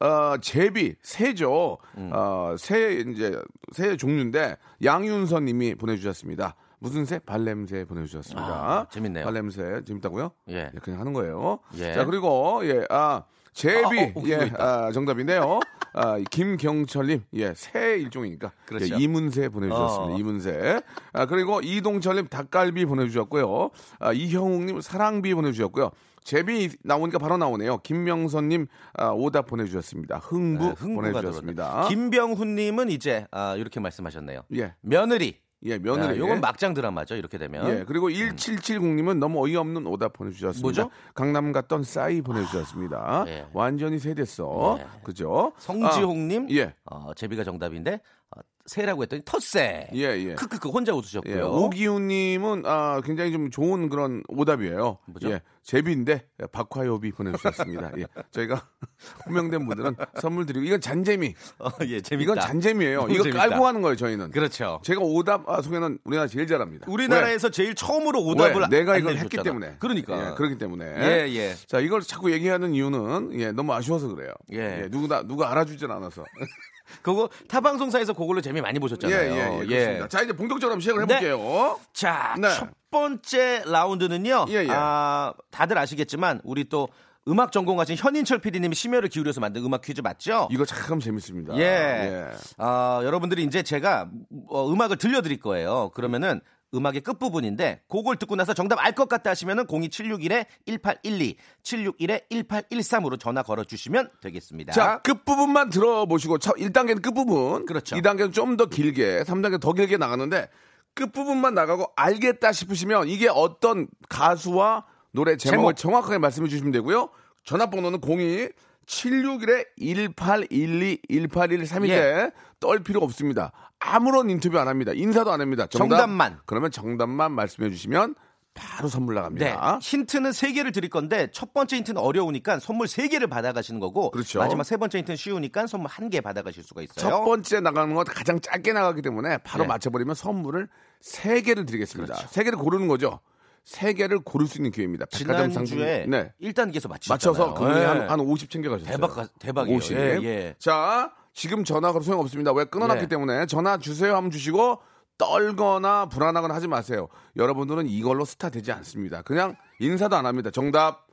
어, 0.00 0.36
제비, 0.40 0.94
새죠. 1.02 1.76
음. 1.98 2.10
어, 2.14 2.54
새, 2.58 3.04
이제, 3.08 3.38
새 3.72 3.96
종류인데, 3.96 4.56
양윤선 4.82 5.44
님이 5.44 5.74
보내주셨습니다. 5.74 6.54
무슨 6.78 7.04
새? 7.04 7.18
발냄새 7.18 7.84
보내주셨습니다. 7.84 8.48
아, 8.48 8.86
재밌네요. 8.90 9.24
발냄새. 9.24 9.82
재밌다고요? 9.86 10.30
예. 10.48 10.70
그냥 10.82 11.00
하는 11.00 11.12
거예요. 11.12 11.60
예. 11.76 11.94
자, 11.94 12.04
그리고, 12.04 12.60
예, 12.64 12.84
아, 12.90 13.24
제비. 13.52 13.98
아, 14.00 14.02
어, 14.02 14.12
웃기고 14.14 14.28
예. 14.28 14.52
아, 14.58 14.92
정답인데요. 14.92 15.60
아, 15.94 16.18
김경철님, 16.30 17.22
예, 17.34 17.54
새 17.54 17.96
일종이니까. 17.96 18.52
그렇죠. 18.66 18.94
예, 18.94 18.98
이문세 19.02 19.48
보내주셨습니다. 19.48 20.14
어. 20.14 20.18
이문세. 20.18 20.82
아, 21.14 21.24
그리고 21.26 21.60
이동철님 21.62 22.28
닭갈비 22.28 22.84
보내주셨고요. 22.84 23.70
아, 24.00 24.12
이형욱님 24.12 24.82
사랑비 24.82 25.34
보내주셨고요. 25.34 25.90
제비 26.22 26.70
나오니까 26.82 27.18
바로 27.18 27.38
나오네요. 27.38 27.78
김명선님 27.78 28.66
아, 28.94 29.10
오답 29.10 29.46
보내주셨습니다. 29.46 30.18
흥부 30.18 30.74
네, 30.78 30.94
보내주셨습니다. 30.94 31.86
김병훈님은 31.88 32.90
이제 32.90 33.26
아, 33.30 33.54
이렇게 33.56 33.80
말씀하셨네요. 33.80 34.42
예, 34.56 34.74
며느리. 34.82 35.38
예, 35.66 35.78
며느리. 35.78 36.14
아, 36.14 36.16
요건 36.16 36.40
막장 36.40 36.74
드라마죠. 36.74 37.16
이렇게 37.16 37.38
되면. 37.38 37.68
예, 37.68 37.84
그리고 37.86 38.08
1770님은 38.08 39.18
너무 39.18 39.44
어이없는 39.44 39.86
오답 39.86 40.12
보내주셨습니다. 40.12 40.62
뭐죠? 40.62 40.90
강남 41.14 41.52
갔던 41.52 41.82
싸이 41.82 42.22
보내주셨습니다. 42.22 43.24
예. 43.26 43.46
완전히 43.52 43.98
세됐어. 43.98 44.78
예. 44.80 44.86
그죠? 45.02 45.52
성지홍님. 45.58 46.44
아, 46.44 46.46
예. 46.52 46.74
어, 46.84 47.12
제비가 47.14 47.42
정답인데 47.44 48.00
어, 48.30 48.40
새라고 48.66 49.02
했더니 49.02 49.22
텃새. 49.24 49.88
예, 49.94 50.00
예. 50.02 50.34
크크크 50.34 50.68
혼자 50.68 50.92
예, 50.92 50.96
웃으셨고요. 50.96 51.46
오기훈님은 51.48 52.62
아, 52.66 53.00
굉장히 53.04 53.32
좀 53.32 53.50
좋은 53.50 53.88
그런 53.88 54.22
오답이에요. 54.28 54.98
뭐죠? 55.06 55.30
예, 55.30 55.40
제비인데 55.62 56.26
박화요비 56.52 57.12
보내주셨습니다. 57.12 57.92
예, 57.98 58.06
저희가 58.32 58.66
호명된 59.26 59.66
분들은 59.66 59.96
선물 60.20 60.46
드리고 60.46 60.64
이건 60.64 60.80
잔재미. 60.80 61.34
어, 61.58 61.68
예, 61.86 62.00
재밌다. 62.00 62.22
이건 62.22 62.40
잔재미예요. 62.40 63.06
이거 63.10 63.22
재밌다. 63.24 63.48
깔고 63.48 63.66
하는 63.66 63.82
거예요. 63.82 63.96
저희는. 63.96 64.30
그렇죠. 64.30 64.80
제가 64.84 65.00
오답 65.00 65.48
아, 65.48 65.62
소개는 65.62 65.98
우리나라 66.04 66.28
제일 66.28 66.46
잘합니다. 66.46 66.86
우리나라에서 66.90 67.50
제일 67.50 67.74
처음으로 67.74 68.20
왜? 68.24 68.30
오답을 68.32 68.62
왜? 68.62 68.68
내가 68.68 68.96
이걸. 68.98 69.16
했기 69.16 69.36
때문에. 69.42 69.76
그러니까. 69.78 70.30
예, 70.30 70.34
그렇기 70.34 70.58
때문에. 70.58 70.84
예, 70.84 71.28
예. 71.34 71.54
자, 71.66 71.80
이걸 71.80 72.00
자꾸 72.02 72.32
얘기하는 72.32 72.74
이유는 72.74 73.40
예, 73.40 73.52
너무 73.52 73.72
아쉬워서 73.72 74.08
그래요. 74.08 74.32
예. 74.52 74.88
누구나 74.90 75.22
누가 75.22 75.50
알아주질 75.52 75.90
않아서. 75.90 76.24
그거 77.02 77.28
타 77.48 77.60
방송사에서 77.60 78.12
그걸로 78.12 78.40
재미 78.40 78.60
많이 78.60 78.76
예, 78.76 78.80
보셨잖아요. 78.80 79.18
예, 79.18 79.60
예, 79.62 79.66
그렇습니다. 79.66 80.08
자, 80.08 80.22
이제 80.22 80.32
본격적으로 80.32 80.72
한번 80.72 80.80
시작을 80.80 81.06
네. 81.06 81.14
해볼게요. 81.14 81.80
자, 81.92 82.34
네. 82.38 82.48
첫 82.54 82.68
번째 82.90 83.62
라운드는요. 83.66 84.46
예, 84.50 84.64
예. 84.64 84.68
아, 84.70 85.32
다들 85.50 85.78
아시겠지만 85.78 86.40
우리 86.44 86.68
또 86.68 86.88
음악 87.28 87.50
전공하신 87.50 87.96
현인철 87.96 88.38
PD님이 88.38 88.74
심혈을 88.74 89.08
기울여서 89.08 89.40
만든 89.40 89.64
음악 89.64 89.82
퀴즈 89.82 90.00
맞죠? 90.00 90.48
이거 90.50 90.64
참 90.64 91.00
재밌습니다. 91.00 91.56
예. 91.58 92.30
아, 92.58 93.00
여러분들이 93.02 93.42
이제 93.42 93.62
제가 93.62 94.08
어, 94.48 94.70
음악을 94.72 94.96
들려드릴 94.96 95.40
거예요. 95.40 95.90
그러면은 95.94 96.40
음악의 96.74 97.00
끝부분인데 97.02 97.82
그걸 97.88 98.16
듣고 98.16 98.34
나서 98.36 98.52
정답 98.54 98.84
알 98.84 98.92
것 98.92 99.08
같다 99.08 99.30
하시면은 99.30 99.66
02761에 99.66 100.46
1812, 100.66 101.36
761에 101.62 102.28
1813으로 102.30 103.18
전화 103.20 103.42
걸어 103.42 103.64
주시면 103.64 104.10
되겠습니다. 104.20 104.72
자, 104.72 104.98
끝부분만 105.02 105.70
들어보시고, 105.70 106.38
첫 106.38 106.56
1단계는 106.56 107.02
끝부분. 107.02 107.66
그렇죠. 107.66 107.94
2단계는 107.96 108.32
좀 108.32 108.56
더 108.56 108.66
길게, 108.66 109.22
3단계 109.24 109.60
더 109.60 109.72
길게 109.74 109.96
나가는데, 109.98 110.48
끝부분만 110.94 111.54
나가고 111.54 111.92
알겠다 111.94 112.52
싶으시면 112.52 113.08
이게 113.08 113.28
어떤 113.28 113.86
가수와 114.08 114.86
노래 115.12 115.36
제목을 115.36 115.74
제목. 115.74 115.76
정확하게 115.76 116.18
말씀해 116.18 116.48
주시면 116.48 116.72
되고요. 116.72 117.10
전화번호는 117.44 118.00
02 118.02 118.48
761에 118.86 119.66
1812 119.78 120.98
1813인데 121.10 121.88
예. 121.90 122.30
떨 122.60 122.82
필요가 122.82 123.04
없습니다. 123.04 123.52
아무런 123.78 124.30
인터뷰 124.30 124.58
안 124.58 124.68
합니다. 124.68 124.92
인사도 124.94 125.32
안 125.32 125.40
합니다. 125.40 125.66
정답, 125.66 125.98
정답만. 125.98 126.40
그러면 126.46 126.70
정답만 126.70 127.32
말씀해 127.32 127.70
주시면 127.70 128.14
바로 128.54 128.88
선물 128.88 129.14
네. 129.14 129.20
나갑니다. 129.20 129.78
힌트는 129.82 130.32
세개를 130.32 130.72
드릴 130.72 130.88
건데 130.88 131.28
첫 131.30 131.52
번째 131.52 131.76
힌트는 131.76 132.00
어려우니까 132.00 132.58
선물 132.58 132.88
세개를 132.88 133.26
받아 133.26 133.52
가시는 133.52 133.78
거고 133.80 134.10
그렇죠. 134.10 134.38
마지막 134.38 134.64
세 134.64 134.78
번째 134.78 134.98
힌트는 134.98 135.16
쉬우니까 135.16 135.66
선물 135.66 135.90
한개 135.90 136.22
받아 136.22 136.42
가실 136.42 136.62
수가 136.62 136.82
있어요. 136.82 136.96
첫 136.96 137.24
번째 137.24 137.60
나가는 137.60 137.94
거 137.94 138.02
가장 138.04 138.40
짧게 138.40 138.72
나가기 138.72 139.02
때문에 139.02 139.38
바로 139.38 139.64
네. 139.64 139.68
맞춰 139.68 139.90
버리면 139.90 140.14
선물을 140.14 140.68
세 141.00 141.42
개를 141.42 141.66
드리겠습니다. 141.66 142.14
그렇죠. 142.14 142.28
세 142.32 142.44
개를 142.44 142.58
고르는 142.58 142.88
거죠. 142.88 143.20
세 143.66 143.92
개를 143.92 144.20
고를 144.20 144.46
수 144.46 144.58
있는 144.58 144.70
기회입니다. 144.70 145.06
백화점 145.12 145.50
상품 145.50 145.64
지난주에 145.66 146.06
네. 146.08 146.32
1단계에서 146.40 146.88
맞추셨잖아요. 146.88 147.44
맞춰서 147.44 147.54
그분이 147.54 147.78
예. 147.78 147.84
한, 147.84 148.06
한50 148.08 148.48
챙겨 148.48 148.70
가셨어요. 148.70 148.90
대박, 148.90 149.38
대박이에요. 149.38 149.76
50. 149.76 149.96
예, 149.96 150.18
예. 150.22 150.54
자, 150.58 151.12
지금 151.36 151.64
전화 151.64 151.92
가 151.92 152.00
소용 152.00 152.20
없습니다. 152.20 152.50
왜 152.52 152.64
끊어놨기 152.64 153.02
예. 153.02 153.06
때문에 153.06 153.44
전화 153.44 153.76
주세요 153.76 154.16
하면 154.16 154.30
주시고 154.30 154.80
떨거나 155.18 156.06
불안하거나 156.06 156.54
하지 156.54 156.66
마세요. 156.66 157.08
여러분들은 157.36 157.86
이걸로 157.88 158.24
스타 158.24 158.48
되지 158.48 158.72
않습니다. 158.72 159.20
그냥 159.20 159.54
인사도 159.78 160.16
안 160.16 160.24
합니다. 160.24 160.50
정답 160.50 161.05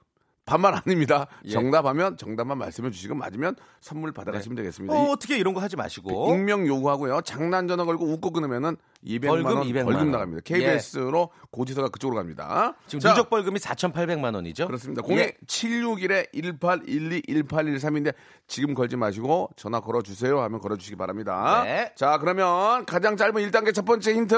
반말 0.46 0.74
아닙니다. 0.76 1.28
예. 1.46 1.52
정답하면 1.52 2.18
정답만 2.18 2.58
말씀해 2.58 2.92
주시고 2.92 3.16
맞으면 3.16 3.56
선물 3.80 4.12
받아가시면 4.12 4.56
되겠습니다. 4.58 4.94
어, 4.94 5.06
이- 5.08 5.10
어떻게 5.12 5.38
이런 5.38 5.54
거 5.54 5.62
하지 5.62 5.78
마시고. 5.78 6.34
익명 6.36 6.68
요구하고요. 6.68 7.22
장난 7.22 7.68
전화 7.70 7.86
걸고 7.86 8.06
웃고 8.06 8.32
끊으면은 8.32 8.76
200만 9.06 9.28
벌금 9.28 9.46
원 9.58 9.64
200만 9.68 9.86
벌금 9.86 9.96
원. 10.02 10.12
나갑니다. 10.12 10.42
KBS로 10.44 11.30
고지서가 11.52 11.88
그쪽으로 11.90 12.18
갑니다. 12.18 12.76
지금 12.88 13.00
자, 13.00 13.10
누적 13.10 13.30
벌금이 13.30 13.58
4,800만 13.60 14.36
원이죠? 14.36 14.68
그렇습니다. 14.68 15.02
예. 15.12 15.32
02761에 15.48 16.28
1812 16.34 17.22
1813인데 17.22 18.14
지금 18.48 18.74
걸지 18.74 18.98
마시고 18.98 19.50
전화 19.56 19.80
걸어 19.80 20.02
주세요 20.02 20.42
하면 20.42 20.60
걸어 20.60 20.76
주시기 20.76 20.98
바랍니다. 20.98 21.62
네. 21.64 21.94
자, 21.96 22.18
그러면 22.18 22.86
가장 22.86 23.16
짧은 23.16 23.34
1단계 23.50 23.74
첫 23.74 23.86
번째 23.86 24.14
힌트. 24.14 24.36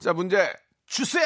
자, 0.00 0.12
문제 0.12 0.52
주세요. 0.86 1.24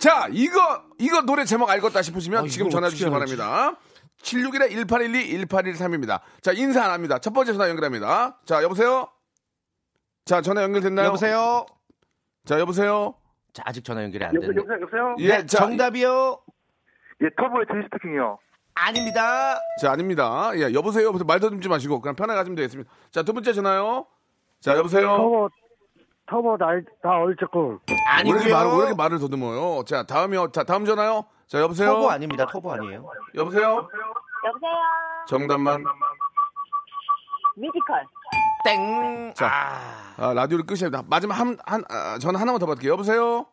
자, 0.00 0.28
이거, 0.32 0.82
이거 0.98 1.20
노래 1.22 1.44
제목 1.44 1.68
알겠다 1.68 2.00
싶으시면 2.02 2.44
아, 2.44 2.48
지금 2.48 2.70
전화 2.70 2.88
주시기? 2.88 3.10
바랍니다. 3.10 3.76
761에 4.22 4.70
1812 4.88 5.44
1813입니다. 5.46 6.20
자, 6.40 6.52
인사 6.52 6.84
안 6.84 6.90
합니다. 6.90 7.18
첫 7.18 7.32
번째 7.32 7.52
전화 7.52 7.68
연결합니다. 7.68 8.38
자, 8.44 8.62
여보세요? 8.62 9.08
자, 10.24 10.40
전화 10.40 10.62
연결됐나요? 10.62 11.08
여보세요. 11.08 11.66
자, 12.46 12.58
여보세요? 12.58 13.14
자, 13.52 13.62
아직 13.66 13.84
전화 13.84 14.02
연결이 14.02 14.24
안 14.24 14.32
됐네. 14.32 14.46
여보세요, 14.46 14.80
여보세요? 14.80 15.16
예, 15.18 15.28
네, 15.28 15.46
자, 15.46 15.58
정답이요. 15.58 16.40
예, 17.22 17.28
터보의 17.36 17.66
트위스트킹이요. 17.70 18.38
아닙니다. 18.74 19.60
자, 19.80 19.92
아닙니다. 19.92 20.50
예, 20.54 20.72
여보세요? 20.72 21.06
여보세요? 21.08 21.26
말 21.26 21.40
더듬지 21.40 21.68
마시고 21.68 22.00
그냥 22.00 22.14
편하게 22.16 22.38
하시면 22.38 22.56
되겠습니다. 22.56 22.90
자, 23.10 23.22
두 23.22 23.34
번째 23.34 23.52
전화요. 23.52 24.06
자, 24.60 24.76
여보세요? 24.76 25.06
터보 25.08 25.48
터보 26.30 26.56
날, 26.58 26.84
다 27.02 27.10
얼쩍고 27.18 27.80
왜 27.90 27.96
아니고요. 28.06 28.40
이렇게, 28.40 28.52
말, 28.52 28.66
왜 28.66 28.76
이렇게 28.76 28.94
말을 28.94 29.18
더듬어요? 29.18 29.82
자, 29.84 30.04
다음이요. 30.04 30.52
자, 30.52 30.62
다음 30.62 30.84
전화요. 30.84 31.24
자, 31.48 31.58
여보세요? 31.60 31.90
터보 31.90 32.10
아닙니다. 32.10 32.46
터보 32.46 32.72
아니에요. 32.72 33.10
여보세요? 33.34 33.88
여보세요. 34.46 34.72
정답만. 35.26 35.84
뮤지컬. 37.56 38.06
땡. 38.64 39.34
자. 39.34 39.48
아. 39.48 40.28
아, 40.28 40.32
라디오를 40.34 40.64
끄셔야 40.66 40.88
됩니다. 40.90 41.06
마지막 41.10 41.34
한, 41.34 41.58
한, 41.66 41.82
아, 41.90 42.18
전화 42.18 42.38
하나만 42.40 42.60
더 42.60 42.66
받을게요. 42.66 42.92
여보세요? 42.92 43.46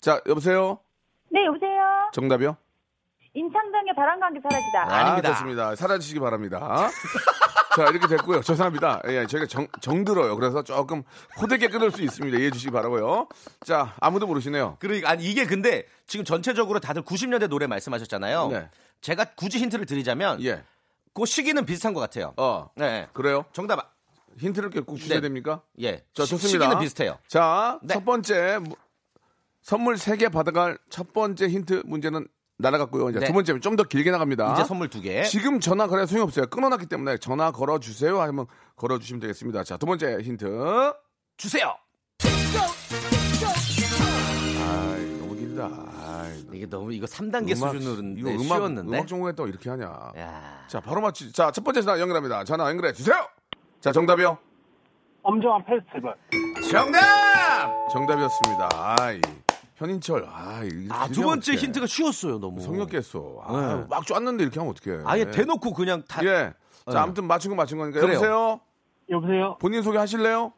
자, 0.00 0.20
여보세요? 0.26 0.78
네, 1.30 1.44
여보세요. 1.44 2.10
정답이요? 2.12 2.56
인천동의 3.34 3.94
바람감기 3.94 4.40
사라지다. 4.42 4.82
아, 4.82 5.00
아닙니다. 5.06 5.32
좋습니다. 5.34 5.74
사라지시기 5.76 6.18
바랍니다. 6.20 6.88
자, 7.76 7.84
이렇게 7.88 8.08
됐고요. 8.08 8.40
죄송합니다. 8.42 9.00
예, 9.06 9.26
저희가 9.26 9.46
정, 9.46 9.68
정들어요. 9.80 10.34
그래서 10.36 10.62
조금 10.64 11.04
호되게 11.40 11.68
끊을 11.68 11.92
수 11.92 12.02
있습니다. 12.02 12.36
이해해 12.36 12.50
주시기 12.50 12.72
바라고요. 12.72 13.28
자, 13.64 13.94
아무도 14.00 14.26
모르시네요. 14.26 14.76
그러니까 14.80 15.10
아니 15.10 15.24
이게 15.24 15.46
근데 15.46 15.86
지금 16.06 16.24
전체적으로 16.24 16.80
다들 16.80 17.02
90년대 17.02 17.46
노래 17.48 17.68
말씀하셨잖아요. 17.68 18.48
네. 18.48 18.68
제가 19.00 19.24
굳이 19.36 19.58
힌트를 19.58 19.86
드리자면 19.86 20.42
예. 20.44 20.64
그 21.14 21.24
시기는 21.26 21.64
비슷한 21.64 21.94
것 21.94 22.00
같아요. 22.00 22.32
어, 22.36 22.70
네. 22.74 23.06
그래요? 23.12 23.44
정답 23.52 23.78
아- 23.78 23.86
힌트를 24.38 24.70
꼭 24.84 24.96
주셔야 24.96 25.18
네. 25.18 25.22
됩니까? 25.22 25.62
예. 25.80 25.98
자, 26.14 26.24
시- 26.24 26.30
좋습니다. 26.30 26.64
시기는 26.64 26.78
비슷해요. 26.80 27.18
자, 27.28 27.78
네. 27.82 27.94
첫 27.94 28.04
번째 28.04 28.58
무- 28.58 28.74
선물 29.62 29.94
3개 29.94 30.32
받아갈 30.32 30.76
첫 30.88 31.12
번째 31.12 31.46
힌트 31.48 31.82
문제는 31.84 32.26
날아갔고요. 32.60 33.10
이제 33.10 33.18
네. 33.20 33.26
두 33.26 33.32
번째 33.32 33.58
좀 33.60 33.76
더 33.76 33.84
길게 33.84 34.10
나갑니다. 34.10 34.52
이제 34.54 34.64
선물 34.64 34.88
두 34.88 35.00
개. 35.00 35.22
지금 35.24 35.60
전화 35.60 35.86
걸어 35.86 36.04
소용이 36.06 36.24
없어요. 36.24 36.46
끊어놨기 36.46 36.86
때문에 36.86 37.18
전화 37.18 37.50
걸어 37.52 37.78
주세요 37.78 38.20
하면 38.20 38.46
걸어 38.76 38.98
주시면 38.98 39.20
되겠습니다. 39.20 39.64
자, 39.64 39.76
두 39.76 39.86
번째 39.86 40.18
힌트. 40.22 40.92
주세요. 41.36 41.74
아이, 44.60 45.18
너무 45.18 45.34
길다. 45.36 45.68
아이, 46.06 46.44
이게 46.52 46.66
너무 46.66 46.92
이거 46.92 47.06
3단계 47.06 47.54
수준으로 47.56 48.18
이거 48.18 48.30
음악 48.30 48.42
쉬웠는데. 48.56 48.96
음악 48.96 49.06
전공에 49.08 49.32
또 49.32 49.46
이렇게 49.46 49.70
하냐. 49.70 49.84
야. 50.18 50.64
자, 50.68 50.80
바로 50.80 51.00
맞추. 51.00 51.32
자, 51.32 51.50
첫 51.50 51.62
번째 51.64 51.82
전화 51.82 51.98
연결합니다. 52.00 52.44
전화 52.44 52.68
연결해 52.68 52.92
주세요. 52.92 53.16
자, 53.80 53.92
정답이요. 53.92 54.36
엄정한 55.22 55.62
페스티벌 55.66 56.14
정답! 56.70 57.88
정답이었습니다. 57.92 58.68
아이, 59.00 59.20
현인철. 59.84 60.26
이렇게 60.64 60.86
아, 60.90 61.08
두 61.08 61.22
번째 61.22 61.52
어떡해. 61.52 61.56
힌트가 61.66 61.86
쉬웠어요, 61.86 62.38
너무. 62.38 62.60
성역겠어. 62.60 63.40
아, 63.42 63.76
네. 63.80 63.86
막 63.88 64.06
쪼았는데 64.06 64.42
이렇게 64.44 64.60
하면 64.60 64.74
어떡해. 64.76 65.02
아예 65.06 65.24
네. 65.24 65.30
대놓고 65.30 65.72
그냥 65.72 66.02
다 66.06 66.22
예. 66.22 66.52
자, 66.86 66.92
네. 66.92 66.98
아무튼 66.98 67.26
맞춘 67.26 67.48
거 67.50 67.56
맞춘 67.56 67.78
거니까. 67.78 68.00
그래요. 68.00 68.14
여보세요? 68.16 68.60
여보세요 69.08 69.56
본인 69.58 69.82
소개 69.82 69.96
하실래요? 69.98 70.52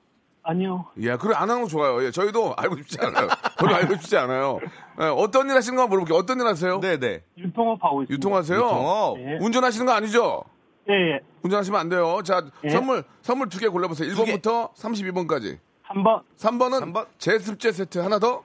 아니요 0.45 0.87
예, 0.99 1.17
그래 1.17 1.35
안 1.37 1.49
하는 1.49 1.63
거 1.63 1.69
좋아요. 1.69 2.03
예, 2.05 2.11
저희도 2.11 2.55
알고 2.57 2.77
싶지 2.79 2.99
않아요. 3.01 3.29
별로 3.59 3.77
알고 3.77 3.95
싶지 3.95 4.17
않아요. 4.17 4.59
예, 5.01 5.05
어떤 5.05 5.49
일 5.49 5.55
하시는 5.55 5.77
거 5.77 5.87
물어볼게요. 5.87 6.19
어떤 6.19 6.41
일 6.41 6.47
하세요? 6.49 6.81
네, 6.81 6.99
네. 6.99 7.23
유통업 7.39 7.83
하고 7.85 8.03
있습니다 8.03 8.13
유통하세요? 8.13 8.59
유통업. 8.59 9.19
예. 9.21 9.39
운전하시는 9.41 9.87
거 9.87 9.93
아니죠? 9.93 10.43
예 10.89 10.93
예 10.95 11.21
운전하시면 11.45 11.79
안 11.81 11.89
돼요. 11.89 12.21
자, 12.25 12.45
예. 12.65 12.71
선물 12.71 13.05
선물 13.23 13.49
두 13.49 13.61
개 13.61 13.69
골라보세요. 13.69 14.13
두 14.15 14.25
개. 14.25 14.37
1번부터 14.37 14.75
32번까지. 14.75 15.59
3번 15.89 16.23
3번은 16.37 16.81
삼 16.81 16.93
번. 16.93 17.07
제습제 17.19 17.71
세트 17.71 17.99
하나 18.01 18.19
더. 18.19 18.43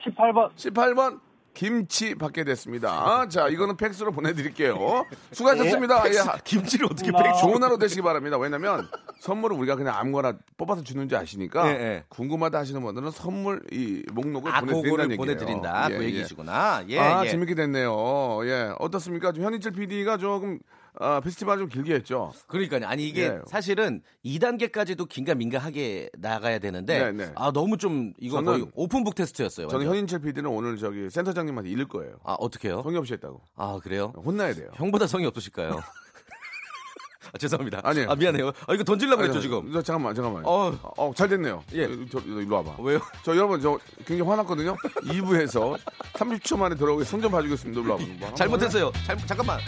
18번. 0.00 0.50
18번 0.56 1.20
김치 1.62 2.14
받게 2.14 2.44
됐습니다. 2.44 3.26
자, 3.28 3.48
이거는 3.48 3.76
팩스로 3.76 4.12
보내드릴게요. 4.12 5.04
수고하셨습니다. 5.32 6.04
예, 6.14 6.18
하- 6.18 6.36
김치를 6.44 6.86
어떻게 6.86 7.10
고마워. 7.10 7.24
팩 7.34 7.40
좋은 7.40 7.60
하루 7.60 7.76
되시기 7.78 8.00
바랍니다. 8.00 8.38
왜냐면 8.38 8.86
선물을 9.18 9.56
우리가 9.56 9.74
그냥 9.74 9.96
아무거나 9.96 10.34
뽑아서 10.56 10.84
주는지 10.84 11.16
아시니까 11.16 11.68
예, 11.68 11.72
예. 11.72 12.04
궁금하다 12.10 12.58
하시는 12.60 12.80
분들은 12.80 13.10
선물 13.10 13.60
이 13.72 14.04
목록을 14.12 14.52
아, 14.54 14.60
보내드린다는 14.60 15.10
얘기예요. 15.10 15.16
보내드린다. 15.16 15.88
예, 15.90 15.96
그 15.96 16.02
예. 16.04 16.06
얘기시구나. 16.06 16.84
예, 16.90 16.98
아, 17.00 17.24
예. 17.24 17.28
재밌게 17.28 17.56
됐네요. 17.56 18.46
예. 18.46 18.70
어떻습니까? 18.78 19.32
좀 19.32 19.42
현인철 19.42 19.72
PD가 19.72 20.16
조금 20.16 20.60
아, 21.00 21.20
페스티벌 21.20 21.58
좀 21.58 21.68
길게 21.68 21.94
했죠. 21.94 22.32
그러니까요. 22.48 22.84
아니 22.86 23.06
이게 23.06 23.24
예. 23.24 23.38
사실은 23.46 24.02
2단계까지도 24.24 25.08
긴가민가하게 25.08 26.10
나가야 26.18 26.58
되는데 26.58 26.98
네, 26.98 27.12
네. 27.12 27.32
아 27.36 27.52
너무 27.52 27.76
좀 27.76 28.12
이거 28.18 28.38
저는- 28.40 28.44
거의 28.46 28.66
오픈북 28.74 29.14
테스트였어요. 29.14 29.68
저는. 29.68 29.86
현인철 29.86 30.20
PD는 30.20 30.50
오늘 30.50 30.76
저기 30.76 31.08
센터장 31.08 31.47
님한테 31.48 31.70
잃을 31.70 31.88
거예요. 31.88 32.16
아 32.24 32.34
어떻게요? 32.38 32.82
성의 32.82 32.98
없이 32.98 33.12
했다고. 33.14 33.40
아 33.56 33.78
그래요? 33.82 34.12
혼나야 34.24 34.54
돼요. 34.54 34.70
형보다 34.74 35.06
성이 35.06 35.26
없으실까요? 35.26 35.80
아, 37.32 37.38
죄송합니다. 37.38 37.80
아니에요. 37.84 38.10
아 38.10 38.14
미안해요. 38.14 38.52
아 38.66 38.74
이거 38.74 38.84
던질라고 38.84 39.20
그랬죠 39.20 39.40
지금. 39.40 39.70
저, 39.72 39.82
잠깐만, 39.82 40.14
잠깐만. 40.14 40.42
어. 40.46 40.72
어, 40.96 41.12
잘 41.14 41.28
됐네요. 41.28 41.62
예. 41.74 41.86
저, 42.10 42.18
일로 42.20 42.56
와봐. 42.56 42.76
왜요? 42.82 43.00
저 43.22 43.36
여러분, 43.36 43.60
저 43.60 43.78
굉장히 44.06 44.22
화났거든요. 44.22 44.76
2부에서 45.02 45.78
30초 46.14 46.58
만에 46.58 46.74
들어오게 46.74 47.04
손좀 47.04 47.30
봐주겠습니다. 47.30 47.80
일로 47.80 47.92
와봐. 47.92 48.32
잘못했어요. 48.34 48.92
잘 49.04 49.16
잠깐만. 49.26 49.58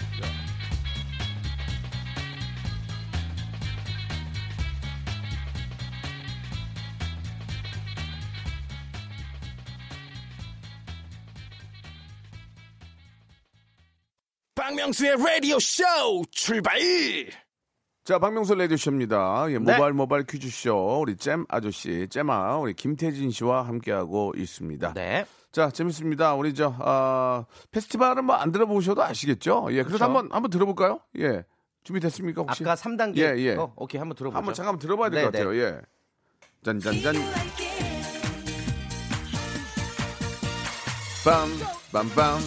박명수의 14.71 15.17
라디오 15.17 15.59
쇼 15.59 15.83
출발! 16.31 16.79
자, 18.05 18.21
박명수 18.21 18.55
레디쇼입니다. 18.55 19.47
예, 19.49 19.55
네. 19.55 19.59
모바일 19.59 19.93
모바일 19.95 20.25
퀴즈쇼. 20.25 21.01
우리 21.01 21.17
잼 21.17 21.45
아저씨, 21.49 22.07
잼아, 22.09 22.59
우리 22.59 22.73
김태진 22.75 23.33
씨와 23.33 23.67
함께하고 23.67 24.33
있습니다. 24.37 24.95
네. 24.95 25.27
자, 25.51 25.71
재밌습니다. 25.71 26.35
우리 26.37 26.55
저, 26.55 26.73
아, 26.79 27.47
페스티벌은 27.73 28.25
뭐 28.27 28.37
안 28.37 28.53
들어보셔도 28.53 29.03
아시겠죠? 29.03 29.67
예, 29.71 29.83
그래서 29.83 29.89
그렇죠. 29.89 30.05
한번, 30.05 30.29
한번 30.31 30.51
들어볼까요? 30.51 31.01
예. 31.19 31.43
준비됐습니까, 31.83 32.43
혹시? 32.43 32.63
아까 32.63 32.77
3단계. 32.77 33.19
예, 33.19 33.35
예. 33.39 33.55
거? 33.57 33.73
오케이 33.75 33.99
한번 33.99 34.15
들어보죠. 34.17 34.37
한번 34.37 34.55
잠깐 34.55 34.79
들어봐야 34.79 35.11
될것 35.11 35.33
네, 35.33 35.39
같아요. 35.41 35.61
예. 35.61 35.81
짠짠짠. 36.63 37.15
빰, 41.25 41.49
빰빰, 41.93 42.39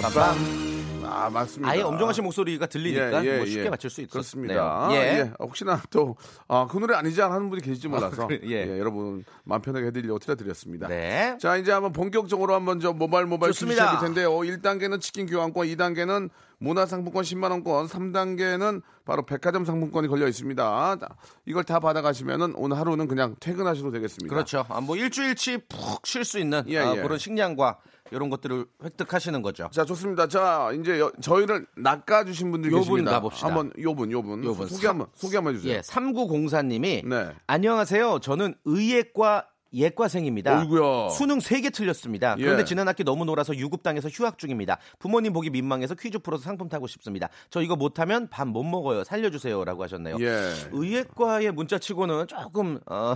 빰빰. 0.00 0.71
아, 1.04 1.30
맞습니다. 1.30 1.70
아예 1.72 1.82
엄정화 1.82 2.12
씨 2.12 2.20
목소리가 2.22 2.66
들리니까 2.66 3.22
뭐 3.22 3.46
쉽게 3.46 3.70
맞출 3.70 3.90
수 3.90 4.00
있었네요. 4.00 4.10
그렇습니다. 4.10 4.88
예. 4.92 4.96
예. 4.96 5.32
혹시나 5.38 5.80
또, 5.90 6.16
아, 6.48 6.66
그 6.70 6.78
노래 6.78 6.94
아니지 6.94 7.20
하는 7.20 7.50
분이 7.50 7.62
계실지 7.62 7.88
몰라서. 7.88 8.26
그래, 8.26 8.40
예. 8.44 8.66
예. 8.68 8.78
여러분, 8.78 9.24
마음 9.44 9.62
편하게 9.62 9.86
해드리려고 9.86 10.18
틀어드렸습니다. 10.18 10.88
네. 10.88 11.36
자, 11.40 11.56
이제 11.56 11.72
한번 11.72 11.92
본격적으로 11.92 12.54
한번 12.54 12.80
저 12.80 12.92
모바일 12.92 13.26
좋습니다. 13.28 13.86
시작일 13.86 14.06
텐데요. 14.06 14.30
1단계는 14.30 15.00
치킨 15.00 15.26
교환권, 15.26 15.66
2단계는 15.68 16.30
문화상품권 16.58 17.24
10만원권, 17.24 17.88
3단계는 17.88 18.82
바로 19.04 19.26
백화점 19.26 19.64
상품권이 19.64 20.06
걸려 20.06 20.28
있습니다. 20.28 20.96
자, 21.00 21.08
이걸 21.44 21.64
다 21.64 21.80
받아가시면은 21.80 22.54
오늘 22.56 22.78
하루는 22.78 23.08
그냥 23.08 23.34
퇴근하셔도 23.40 23.90
되겠습니다. 23.90 24.32
그렇죠. 24.32 24.64
아, 24.68 24.80
뭐 24.80 24.96
일주일치 24.96 25.58
푹 25.68 26.06
쉴 26.06 26.24
수 26.24 26.38
있는 26.38 26.62
예, 26.68 26.78
아, 26.78 26.94
예. 26.96 27.02
그런 27.02 27.18
식량과 27.18 27.78
이런 28.12 28.30
것들을 28.30 28.66
획득하시는 28.84 29.42
거죠. 29.42 29.68
자, 29.72 29.84
좋습니다. 29.84 30.28
자, 30.28 30.70
이제 30.78 31.00
여- 31.00 31.10
저희를 31.20 31.66
낚아주신 31.76 32.50
분들이 32.52 32.72
요분 32.72 32.82
계십니다. 32.84 33.10
가봅시다. 33.12 33.46
한번 33.48 33.72
요분, 33.80 34.12
요분. 34.12 34.44
요분. 34.44 34.68
소개 34.68 34.86
한번, 34.86 35.06
소개 35.14 35.36
한번 35.36 35.54
해주세요. 35.54 35.74
예, 35.76 35.80
3904님이 35.80 37.06
네. 37.06 37.30
안녕하세요. 37.46 38.20
저는 38.20 38.54
의예과 38.64 39.48
예과생입니다. 39.74 40.60
어이구야. 40.60 41.08
수능 41.08 41.38
3개 41.38 41.72
틀렸습니다. 41.72 42.36
예. 42.38 42.42
그런데 42.42 42.64
지난 42.64 42.88
학기 42.88 43.04
너무 43.04 43.24
놀아서 43.24 43.56
유급당해서 43.56 44.10
휴학 44.10 44.36
중입니다. 44.36 44.76
부모님 44.98 45.32
보기 45.32 45.48
민망해서 45.48 45.94
퀴즈 45.94 46.18
풀어서 46.18 46.44
상품 46.44 46.68
타고 46.68 46.86
싶습니다. 46.86 47.30
저 47.48 47.62
이거 47.62 47.74
못하면 47.74 48.28
밥 48.28 48.46
못 48.46 48.64
먹어요. 48.64 49.02
살려주세요라고 49.04 49.82
하셨네요. 49.84 50.16
예. 50.20 50.52
의예과의 50.72 51.52
문자치고는 51.52 52.26
조금 52.26 52.80
어, 52.84 53.14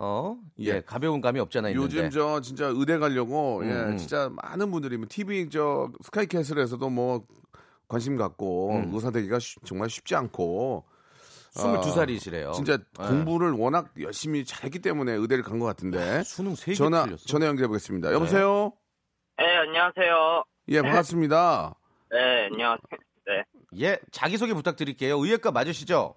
어, 0.00 0.36
예, 0.60 0.64
예. 0.76 0.80
가벼운 0.80 1.20
감이 1.20 1.40
없잖아 1.40 1.70
있는데. 1.70 1.84
요즘 1.84 2.10
저 2.10 2.40
진짜 2.40 2.66
의대 2.66 2.98
가려고 2.98 3.60
예, 3.64 3.68
음, 3.70 3.88
음. 3.90 3.96
진짜 3.96 4.30
많은 4.30 4.70
분들이 4.70 4.96
뭐 4.96 5.06
TV 5.08 5.50
저 5.50 5.90
스카이캐슬에서도 6.04 6.88
뭐 6.88 7.24
관심 7.88 8.16
갖고 8.16 8.70
음. 8.76 8.90
의사 8.94 9.10
되기가 9.10 9.38
쉬- 9.40 9.56
정말 9.64 9.90
쉽지 9.90 10.14
않고 10.14 10.84
22살이시래요. 11.54 12.52
진짜 12.52 12.74
예. 12.74 13.06
공부를 13.08 13.52
워낙 13.52 13.88
열심히 14.00 14.44
잘했기 14.44 14.78
때문에 14.80 15.12
의대를 15.12 15.42
간 15.42 15.58
것 15.58 15.66
같은데 15.66 16.22
수능 16.22 16.52
3개 16.52 16.76
전화 16.76 17.04
틀렸어. 17.04 17.24
전화 17.26 17.46
연결해 17.46 17.66
보겠습니다. 17.68 18.12
여보세요. 18.12 18.72
네, 19.38 19.44
안녕하세요. 19.56 20.44
예 20.68 20.82
반갑습니다. 20.82 21.74
네, 22.10 22.44
안녕하세요. 22.52 22.78
네. 23.26 23.44
예, 23.80 23.98
자기소개 24.12 24.54
부탁드릴게요. 24.54 25.18
의예과 25.18 25.50
맞으시죠? 25.50 26.14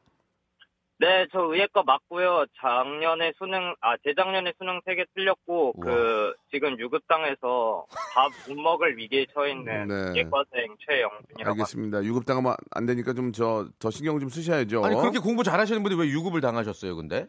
네, 1.02 1.26
저 1.32 1.40
의예과 1.52 1.82
맞고요. 1.84 2.46
작년에 2.62 3.34
수능, 3.40 3.74
아, 3.82 3.98
재작년에 4.06 4.54
수능 4.60 4.80
3개 4.82 5.04
틀렸고, 5.16 5.74
우와. 5.78 5.84
그, 5.86 6.34
지금 6.52 6.80
유급당해서 6.80 7.88
밥 8.14 8.32
못 8.48 8.62
먹을 8.62 8.96
위기에 8.98 9.26
처해 9.34 9.52
있는 9.52 9.88
네. 9.88 10.20
예과생 10.20 10.76
최영준이라고. 10.88 11.50
알겠습니다. 11.50 12.04
유급 12.04 12.26
당하면 12.26 12.56
안 12.70 12.86
되니까 12.86 13.14
좀저더 13.14 13.90
신경 13.90 14.20
좀 14.20 14.30
쓰셔야죠. 14.30 14.86
아니 14.86 14.96
그렇게 14.96 15.18
공부 15.18 15.44
잘하시는 15.44 15.82
분이 15.82 15.96
왜 15.96 16.08
유급을 16.08 16.40
당하셨어요, 16.40 16.96
근데? 16.96 17.26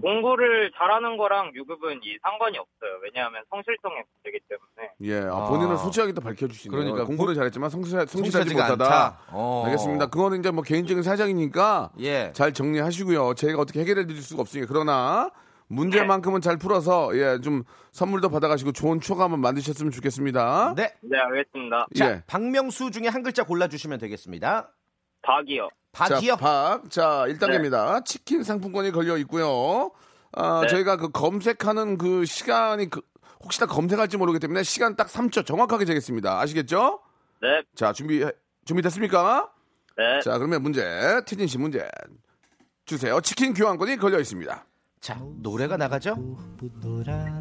공부를 0.00 0.72
잘하는 0.76 1.16
거랑 1.16 1.52
유급은 1.54 2.00
이 2.02 2.18
상관이 2.22 2.58
없어요. 2.58 2.98
왜냐하면 3.02 3.42
성실성의 3.50 4.04
문제이기 4.24 4.44
때문에. 4.48 4.92
예, 5.02 5.28
아, 5.28 5.44
아. 5.44 5.48
본인은 5.48 5.76
솔직하게 5.76 6.12
또 6.12 6.20
밝혀주시네요. 6.20 6.76
그러니까 6.76 7.04
공부를 7.04 7.34
잘했지만 7.34 7.70
성실, 7.70 8.06
성실하지 8.06 8.54
못하다. 8.54 9.20
어. 9.30 9.64
알겠습니다. 9.66 10.06
그거는 10.06 10.40
이제 10.40 10.50
뭐 10.50 10.62
개인적인 10.62 11.02
사정이니까 11.02 11.92
예. 12.00 12.32
잘 12.32 12.52
정리하시고요. 12.52 13.34
저희가 13.34 13.60
어떻게 13.60 13.80
해결해 13.80 14.06
드릴 14.06 14.22
수가 14.22 14.42
없으니까. 14.42 14.66
그러나 14.68 15.30
문제만큼은 15.68 16.40
잘 16.40 16.56
풀어서 16.58 17.16
예, 17.16 17.40
좀 17.40 17.62
선물도 17.92 18.30
받아가시고 18.30 18.72
좋은 18.72 19.00
추억 19.00 19.20
한번 19.20 19.40
만드셨으면 19.40 19.92
좋겠습니다. 19.92 20.74
네. 20.76 20.94
네, 21.00 21.18
알겠습니다. 21.18 21.86
자, 21.96 22.10
예. 22.10 22.22
박명수 22.26 22.90
중에 22.90 23.08
한 23.08 23.22
글자 23.22 23.44
골라 23.44 23.68
주시면 23.68 23.98
되겠습니다. 23.98 24.70
박이요. 25.22 25.68
박이요. 25.92 26.30
자, 26.32 26.36
박. 26.36 26.90
자, 26.90 27.24
1단계입니다. 27.28 28.04
치킨 28.04 28.42
상품권이 28.42 28.90
걸려 28.92 29.16
있고요. 29.18 29.90
아, 30.32 30.62
네. 30.62 30.68
저희가 30.68 30.96
그 30.96 31.10
검색하는 31.10 31.98
그 31.98 32.24
시간이 32.24 32.88
그 32.88 33.02
혹시나 33.44 33.66
검색할지 33.66 34.16
모르기 34.16 34.38
때문에 34.38 34.62
시간 34.62 34.96
딱 34.96 35.08
3초 35.08 35.44
정확하게 35.44 35.84
재겠습니다. 35.84 36.40
아시겠죠? 36.40 37.00
네, 37.42 37.62
자, 37.74 37.92
준비 37.92 38.24
준비됐습니까? 38.64 39.50
네. 39.98 40.20
자, 40.20 40.38
그러면 40.38 40.62
문제. 40.62 40.82
티진 41.26 41.46
씨 41.46 41.58
문제 41.58 41.86
주세요. 42.86 43.20
치킨 43.20 43.52
교환권이 43.52 43.96
걸려 43.96 44.18
있습니다. 44.20 44.64
자, 45.00 45.20
노래가 45.40 45.76
나가죠? 45.76 46.16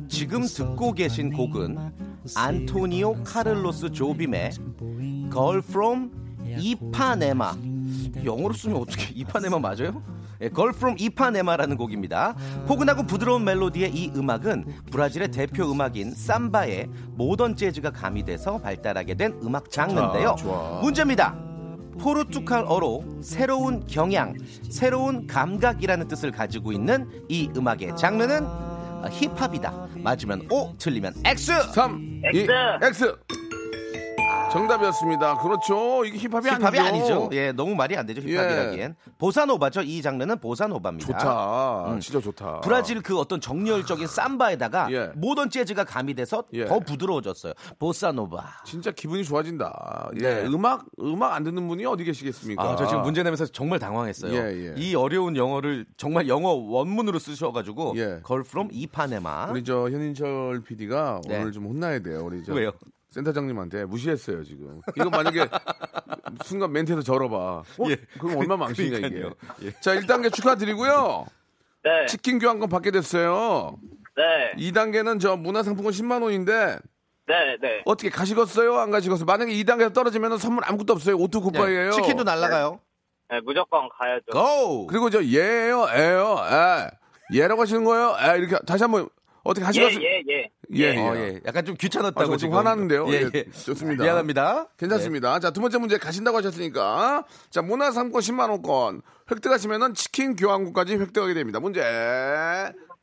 지금 0.10 0.42
듣고 0.42 0.94
계신 0.94 1.32
곡은 1.32 1.78
안토니오 2.36 3.24
카를로스 3.24 3.92
조빔의 3.92 4.52
Girl 5.32 5.60
from 5.60 6.12
이파네마. 6.58 7.71
영어로 8.24 8.54
쓰면 8.54 8.78
어떻게 8.78 9.14
이파네마 9.14 9.60
맞아요? 9.60 10.02
예, 10.42 10.50
Girl 10.50 10.74
from 10.76 10.96
이파네마라는 11.00 11.78
곡입니다. 11.78 12.36
포근하고 12.68 13.04
부드러운 13.06 13.44
멜로디의 13.44 13.94
이 13.94 14.12
음악은 14.16 14.66
브라질의 14.92 15.30
대표 15.30 15.72
음악인 15.72 16.12
삼바의 16.12 16.88
모던 17.12 17.56
재즈가 17.56 17.92
가미돼서 17.92 18.58
발달하게 18.60 19.14
된 19.16 19.40
음악 19.44 19.70
장르인데요. 19.70 20.30
자, 20.30 20.44
좋아. 20.44 20.82
문제입니다. 20.82 21.36
포르투갈어로 22.00 23.20
새로운 23.22 23.86
경향, 23.86 24.36
새로운 24.70 25.28
감각이라는 25.28 26.08
뜻을 26.08 26.32
가지고 26.32 26.72
있는 26.72 27.08
이 27.30 27.50
음악의 27.56 27.96
장르는 27.98 28.44
어, 28.46 29.06
힙합이다. 29.10 29.88
맞으면 29.98 30.48
O, 30.52 30.76
틀리면 30.78 31.14
X. 31.26 31.72
3, 31.74 32.22
X. 32.34 32.38
2, 32.40 32.86
X. 32.88 33.16
정답이었습니다. 34.52 35.38
그렇죠. 35.38 36.04
이게 36.06 36.18
힙합이, 36.18 36.50
힙합이 36.50 36.80
아니죠. 36.80 37.06
아니죠. 37.14 37.30
예, 37.32 37.52
너무 37.52 37.74
말이 37.76 37.96
안 37.96 38.06
되죠. 38.06 38.22
힙합이라기엔. 38.22 38.96
보사노바죠. 39.18 39.82
이 39.82 40.02
장르는 40.02 40.40
보사노바입니다. 40.40 41.08
좋다. 41.18 41.86
음. 41.94 42.00
진짜 42.00 42.20
좋다. 42.20 42.60
브라질 42.62 43.02
그 43.02 43.18
어떤 43.18 43.40
정열적인 43.40 44.08
삼바에다가 44.08 44.92
예. 44.92 45.12
모던 45.16 45.50
재즈가 45.50 45.86
가미돼서 45.86 46.44
예. 46.54 46.66
더 46.66 46.80
부드러워졌어요. 46.80 47.54
보사노바. 47.80 48.64
진짜 48.66 48.92
기분이 48.92 49.24
좋아진다. 49.24 50.10
예, 50.16 50.22
네. 50.22 50.46
음악 50.48 50.86
음악 51.00 51.34
안 51.34 51.44
듣는 51.44 51.68
분이 51.68 51.86
어디 51.86 52.04
계시겠습니까? 52.04 52.62
아, 52.62 52.76
저 52.76 52.86
지금 52.88 53.04
문제 53.04 53.24
내면서 53.24 53.46
정말 53.46 53.80
당황했어요. 53.80 54.34
예, 54.34 54.68
예. 54.68 54.74
이 54.76 54.96
어려운 54.96 55.36
영어를 55.38 55.86
정말 55.96 56.28
영어 56.28 56.50
원문으로 56.52 57.20
쓰셔 57.20 57.52
가지고 57.52 57.94
예. 57.96 58.22
Girl 58.28 58.44
from 58.46 58.68
이파네마. 58.72 59.48
우리 59.52 59.64
저 59.64 59.90
현인철 59.90 60.62
PD가 60.64 61.22
네. 61.28 61.40
오늘 61.40 61.52
좀 61.52 61.66
혼나야 61.68 62.00
돼요. 62.00 62.24
우리 62.26 62.44
저 62.44 62.54
왜요? 62.54 62.72
센터장님한테 63.12 63.86
무시했어요 63.86 64.44
지금. 64.44 64.82
이거 64.96 65.10
만약에 65.10 65.46
순간 66.44 66.72
멘트에서 66.72 67.02
절어봐. 67.02 67.36
어? 67.38 67.64
예. 67.90 67.98
그럼 68.20 68.38
얼마나 68.38 68.66
망신이야 68.66 69.08
이게. 69.08 69.24
예. 69.64 69.72
자 69.82 69.96
1단계 69.96 70.34
축하드리고요. 70.34 71.26
네, 71.84 72.06
치킨 72.08 72.40
교환권 72.40 72.70
받게 72.70 72.92
됐어요. 72.92 73.78
네, 74.16 74.72
2단계는 74.72 75.20
저 75.20 75.36
문화상품권 75.36 75.92
10만 75.92 76.24
원인데 76.24 76.78
네, 77.28 77.58
네. 77.62 77.82
어떻게 77.86 78.10
가시겠어요? 78.10 78.76
안 78.78 78.92
가시겠어요? 78.92 79.26
만약에 79.26 79.52
2단계에서 79.54 79.94
떨어지면 79.94 80.38
선물 80.38 80.64
아무것도 80.66 80.94
없어요. 80.94 81.16
auto 81.18 81.42
goodbye예요. 81.42 81.90
네, 81.90 81.92
치킨도 81.92 82.24
날라가요. 82.24 82.80
네, 83.30 83.40
무조건 83.42 83.90
가야죠. 83.90 84.26
Go! 84.32 84.88
그리고 84.88 85.10
저 85.10 85.24
예요, 85.24 85.88
에요, 85.94 86.38
에. 86.50 86.90
예라고 87.34 87.62
하시는 87.62 87.84
거예요? 87.86 88.16
에 88.20 88.38
이렇게 88.38 88.58
다시 88.66 88.84
한번 88.84 89.08
어떻게 89.44 89.64
예, 89.64 89.66
하시겠어요? 89.66 90.00
예, 90.04 90.24
예. 90.30 90.52
예, 90.74 90.98
어, 90.98 91.16
예. 91.16 91.20
예. 91.20 91.42
약간 91.46 91.66
좀 91.66 91.76
귀찮았다고 91.76 92.34
아, 92.34 92.38
지금. 92.38 92.56
화나는데요. 92.56 93.08
예, 93.10 93.24
예, 93.24 93.30
예. 93.34 93.46
좋습니다. 93.52 94.04
미안합니다. 94.04 94.68
괜찮습니다. 94.78 95.40
자, 95.40 95.52
두 95.52 95.62
번째 95.62 95.80
문제 95.80 95.98
가신다고 95.98 96.38
하셨으니까. 96.38 97.26
자, 97.50 97.62
문화상품권 97.62 98.22
10만 98.22 98.50
원권. 98.50 99.02
획득하시면은 99.32 99.94
치킨 99.94 100.36
교환권까지 100.36 100.96
획득하게 100.96 101.34
됩니다. 101.34 101.60
문제 101.60 101.82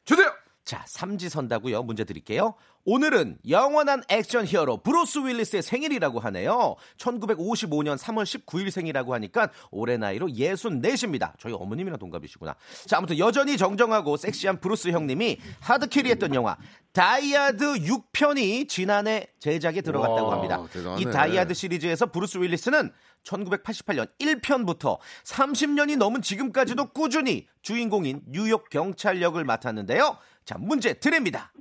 주세요! 0.05 0.33
자, 0.69 0.85
삼지 0.87 1.31
선다고요. 1.31 1.83
문제 1.83 2.05
드릴게요. 2.05 2.53
오늘은 2.85 3.39
영원한 3.49 4.03
액션 4.11 4.45
히어로 4.45 4.83
브루스 4.83 5.21
윌리스의 5.21 5.63
생일이라고 5.63 6.21
하네요. 6.21 6.77
1955년 6.99 7.97
3월 7.97 8.25
19일 8.25 8.71
생이라고 8.71 9.15
하니까 9.15 9.49
올해 9.71 9.97
나이로 9.97 10.29
64입니다. 10.29 11.33
저희 11.39 11.55
어머님이랑 11.55 11.99
동갑이시구나. 11.99 12.55
자, 12.85 12.99
아무튼 12.99 13.17
여전히 13.17 13.57
정정하고 13.57 14.19
섹시한 14.19 14.61
브루스 14.61 14.89
형님이 14.89 15.39
hard 15.61 15.77
carry했던 15.77 16.35
영화 16.35 16.59
다이하드 16.93 17.65
6편이 17.77 18.69
지난해 18.69 19.27
제작에 19.39 19.81
들어갔다고 19.81 20.27
와, 20.27 20.35
합니다. 20.35 20.63
대단하네. 20.71 21.01
이 21.01 21.05
다이하드 21.07 21.55
시리즈에서 21.55 22.07
브루스 22.07 22.39
윌리스는 22.39 22.93
1988년 23.25 24.09
1편부터 24.19 24.99
30년이 25.25 25.97
넘은 25.97 26.21
지금까지도 26.21 26.93
꾸준히 26.93 27.47
주인공인 27.63 28.23
뉴욕 28.27 28.69
경찰 28.71 29.23
역을 29.23 29.45
맡았는데요. 29.45 30.19
자, 30.49 30.57
문제 30.59 30.95
드립니다. 30.95 31.53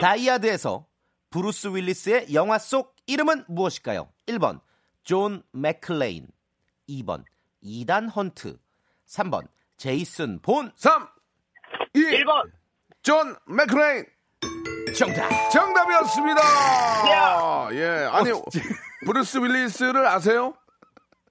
다이하드에서 0.00 0.86
브루스 1.28 1.66
윌리스의 1.76 2.32
영화 2.32 2.56
속 2.56 2.96
이름은 3.06 3.44
무엇일까요? 3.48 4.08
1번 4.26 4.62
존 5.02 5.42
맥클레인 5.52 6.28
2번 6.88 7.22
이단 7.60 8.08
헌트 8.08 8.56
3번 9.06 9.46
제이슨 9.76 10.40
본 10.40 10.72
3, 10.74 11.06
2, 11.92 12.00
1번. 12.00 12.50
존 13.02 13.36
맥클레인. 13.46 14.06
정답 14.96 15.50
정답이었습니다. 15.50 16.40
예. 17.74 18.08
아니, 18.10 18.30
브루스 19.04 19.36
윌리스를 19.36 20.06
아세요? 20.06 20.54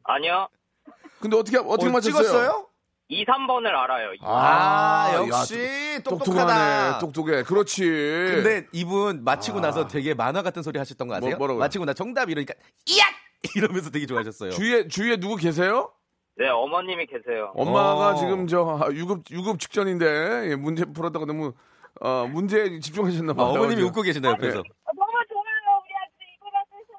아니요. 0.04 0.48
근데 1.20 1.38
어떻게, 1.38 1.58
어떻게 1.58 1.90
어, 1.90 1.92
맞췄어요? 1.92 2.22
찍었어요? 2.24 2.68
2, 3.10 3.26
3번을 3.26 3.68
알아요. 3.68 4.14
아, 4.22 5.12
야, 5.14 5.18
역시 5.28 5.56
똑- 6.04 6.20
똑똑하다. 6.20 7.00
똑똑하네. 7.00 7.00
똑똑해. 7.00 7.44
그렇지. 7.44 7.84
근데 7.86 8.68
이분 8.72 9.24
마치고 9.24 9.60
나서 9.60 9.88
되게 9.88 10.14
만화 10.14 10.42
같은 10.42 10.64
소리 10.64 10.80
하셨던 10.80 11.08
거 11.08 11.16
아세요? 11.16 11.32
뭐, 11.32 11.40
뭐라고요? 11.40 11.60
마치고 11.60 11.86
나 11.86 11.94
정답 11.94 12.30
이러니까 12.30 12.54
이야 12.88 13.04
이러면서 13.56 13.92
되게 13.92 14.06
좋아하셨어요. 14.06 14.52
주위에, 14.52 14.88
주위에 14.88 15.18
누구 15.18 15.36
계세요? 15.36 15.92
네, 16.38 16.48
어머님이 16.50 17.06
계세요. 17.06 17.52
엄마가 17.56 18.10
어. 18.12 18.16
지금 18.16 18.48
저 18.48 18.80
아, 18.82 18.90
유급 18.92 19.24
유급 19.30 19.60
직전인데 19.60 20.50
예, 20.50 20.56
문제 20.56 20.86
풀었다가 20.86 21.26
너무 21.26 21.54
어, 22.02 22.26
문제에 22.28 22.80
집중하셨나 22.80 23.34
아, 23.34 23.36
봐요. 23.36 23.48
어머님이 23.50 23.76
지금. 23.76 23.90
웃고 23.90 24.02
계신다 24.02 24.30
옆에서. 24.30 24.58
네. 24.58 24.64
너무 24.96 25.12
좋아요. 25.30 25.84
우리 25.84 25.94
아들 25.94 26.26
이거라도 26.36 26.70
해서 26.80 26.94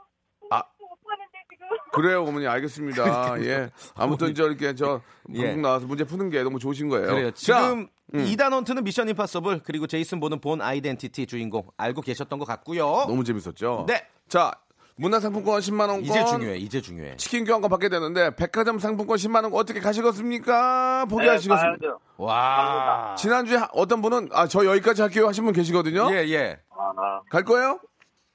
아. 0.51 0.63
못 0.79 0.89
보는데 1.03 1.39
지금. 1.51 1.67
그래요, 1.95 2.25
어머니 2.25 2.47
알겠습니다. 2.47 3.37
예. 3.45 3.71
아무튼 3.95 4.35
저 4.35 4.47
이렇게 4.47 4.75
저 4.75 5.01
예. 5.35 5.43
방송 5.45 5.63
나와서 5.63 5.87
문제 5.87 6.05
푸는 6.05 6.31
게 6.31 6.43
너무 6.43 6.59
좋으신 6.59 6.89
거예요. 6.89 7.07
그래요. 7.09 7.31
자, 7.33 7.35
지금 7.35 7.89
이단 8.15 8.53
헌트는 8.53 8.85
미션 8.85 9.09
임파서블 9.09 9.61
그리고 9.65 9.87
제이슨 9.87 10.21
보는 10.21 10.41
본 10.41 10.61
아이덴티티 10.61 11.27
주인공 11.27 11.67
알고 11.77 12.03
계셨던 12.03 12.39
것 12.39 12.45
같고요. 12.47 12.85
너무 13.09 13.25
재밌었죠. 13.25 13.87
네. 13.89 14.07
자 14.29 14.53
문화상품권 14.97 15.59
10만 15.61 15.81
원권. 15.89 16.05
이제 16.05 16.25
중요해. 16.25 16.57
이제 16.59 16.81
중요해. 16.81 17.17
치킨 17.17 17.45
교환권 17.45 17.69
받게 17.69 17.89
되는데 17.89 18.35
백화점 18.37 18.79
상품권 18.79 19.17
10만 19.17 19.43
원 19.43 19.53
어떻게 19.55 19.81
가시겠습니까? 19.81 21.07
네, 21.09 21.11
포기하시겠습니까? 21.11 21.79
가야죠. 21.79 21.99
와. 22.17 23.15
지난주에 23.19 23.57
하- 23.57 23.69
어떤 23.73 24.01
분은 24.03 24.29
아 24.33 24.47
저 24.47 24.65
여기까지 24.65 25.03
할게요 25.03 25.27
하신 25.27 25.45
분 25.45 25.53
계시거든요. 25.53 26.09
예, 26.13 26.19
예. 26.29 26.59
아, 26.71 27.21
갈 27.31 27.43
거예요? 27.43 27.81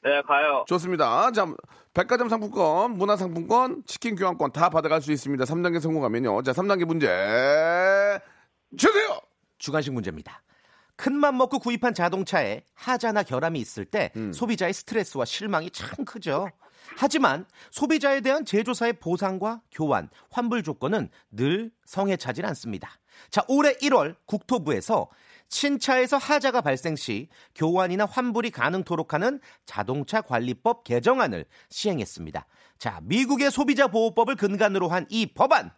네, 0.02 0.22
가요. 0.22 0.64
좋습니다. 0.68 1.32
자, 1.32 1.46
백화점 1.94 2.30
상품권, 2.30 2.98
문화상품권, 2.98 3.84
치킨 3.86 4.16
교환권 4.16 4.54
다 4.54 4.70
받아갈 4.70 5.02
수 5.02 5.12
있습니다. 5.12 5.44
3단계 5.44 5.80
성공하면요. 5.82 6.42
자, 6.44 6.54
3단계 6.54 6.86
문제 6.86 7.08
주세요. 8.78 9.20
주관식 9.58 9.94
문제입니다. 9.94 10.42
큰맘 10.96 11.38
먹고 11.38 11.60
구입한 11.60 11.94
자동차에 11.94 12.64
하자나 12.74 13.24
결함이 13.24 13.60
있을 13.60 13.86
때 13.86 14.12
음. 14.16 14.32
소비자의 14.34 14.74
스트레스와 14.74 15.26
실망이 15.26 15.70
참 15.72 16.06
크죠. 16.06 16.50
하지만 16.98 17.46
소비자에 17.72 18.22
대한 18.22 18.46
제조사의 18.46 18.94
보상과 18.94 19.62
교환, 19.72 20.10
환불 20.32 20.64
조건은 20.64 21.10
늘 21.32 21.72
성에 21.86 22.18
차질 22.18 22.46
않습니다. 22.48 22.90
자, 23.30 23.44
올해 23.48 23.74
1월 23.74 24.16
국토부에서 24.26 25.08
신차에서 25.50 26.18
하자가 26.18 26.62
발생 26.62 26.96
시 26.96 27.28
교환이나 27.56 28.06
환불이 28.06 28.52
가능토록 28.52 29.14
하는 29.14 29.40
자동차 29.66 30.22
관리법 30.22 30.84
개정안을 30.84 31.46
시행했습니다. 31.70 32.46
자, 32.78 33.00
미국의 33.04 33.52
소비자 33.52 33.88
보호법을 33.88 34.36
근간으로 34.36 34.88
한 34.88 35.06
이 35.10 35.26
법안 35.34 35.72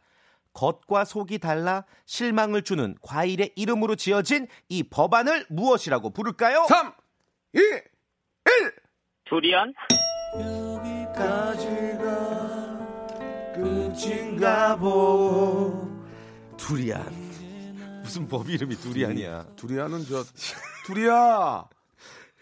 겉과 0.54 1.06
속이 1.06 1.40
달라 1.40 1.86
실망을 2.06 2.62
주는 2.64 2.96
과일의 3.02 3.54
이름으로 3.56 3.96
지어진 3.96 4.48
이 4.68 4.84
법안을 4.84 5.46
무엇이라고 5.50 6.10
부를까요? 6.12 6.66
3, 6.68 6.94
2, 7.54 7.60
1. 7.60 7.82
두리안? 9.26 9.74
끝인가 13.56 14.76
보. 14.78 15.88
두리안. 16.58 17.31
무슨 18.12 18.28
법 18.28 18.50
이름이 18.50 18.76
두리안이야? 18.76 19.46
두리안은 19.56 20.04
저 20.06 20.22
두리야. 20.86 21.64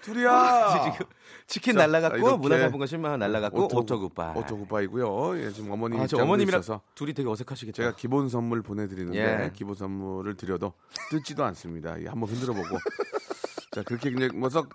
두리야. 0.02 0.94
지금 0.96 1.08
치킨 1.46 1.74
자, 1.76 1.86
날라갔고 1.86 2.38
문화상품권 2.40 2.88
10만 2.88 3.10
원 3.12 3.20
날라갔고 3.20 3.78
auto 3.78 3.97
goodbye. 3.97 4.36
Auto 4.36 4.62
goodbye고요. 4.62 5.40
예, 5.44 5.52
지금 5.52 5.70
어머님 5.70 6.00
아, 6.00 6.08
어머님이랑 6.12 6.62
있어서 6.62 6.82
둘이 6.96 7.14
되게 7.14 7.30
어색하시겠다. 7.30 7.76
제가 7.76 7.96
기본 7.96 8.30
선물 8.30 8.64
보내드리는데 8.64 9.20
예. 9.20 9.52
기본 9.54 9.76
선물을 9.76 10.34
드려도 10.38 10.74
뜯지도 11.12 11.44
않습니다. 11.46 12.02
예, 12.02 12.08
한번 12.08 12.30
흔들어보고 12.30 12.66
자 13.72 13.84
그렇게 13.84 14.10
그냥 14.10 14.40
뭐 14.40 14.53
썩 14.53 14.70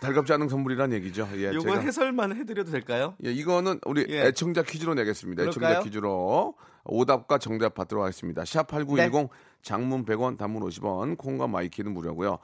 달갑지 0.00 0.32
않은 0.34 0.48
선물이란 0.48 0.92
얘기죠. 0.92 1.28
예, 1.34 1.50
제가 1.58 1.80
해설만 1.80 2.36
해드려도 2.36 2.70
될까요? 2.70 3.16
예, 3.24 3.32
이거는 3.32 3.80
우리 3.84 4.06
예. 4.10 4.26
애청자 4.26 4.62
퀴즈로 4.62 4.94
내겠습니다. 4.94 5.42
애청자 5.42 5.58
그럴까요? 5.58 5.82
퀴즈로 5.82 6.54
오답과 6.84 7.38
정답 7.38 7.74
받도록 7.74 8.04
하겠습니다. 8.04 8.42
샵8910 8.42 8.96
네. 8.96 9.28
장문 9.62 10.04
100원, 10.04 10.36
단문 10.38 10.62
50원, 10.62 11.16
콩과 11.16 11.46
마이케이는 11.46 11.92
무료고요. 11.92 12.38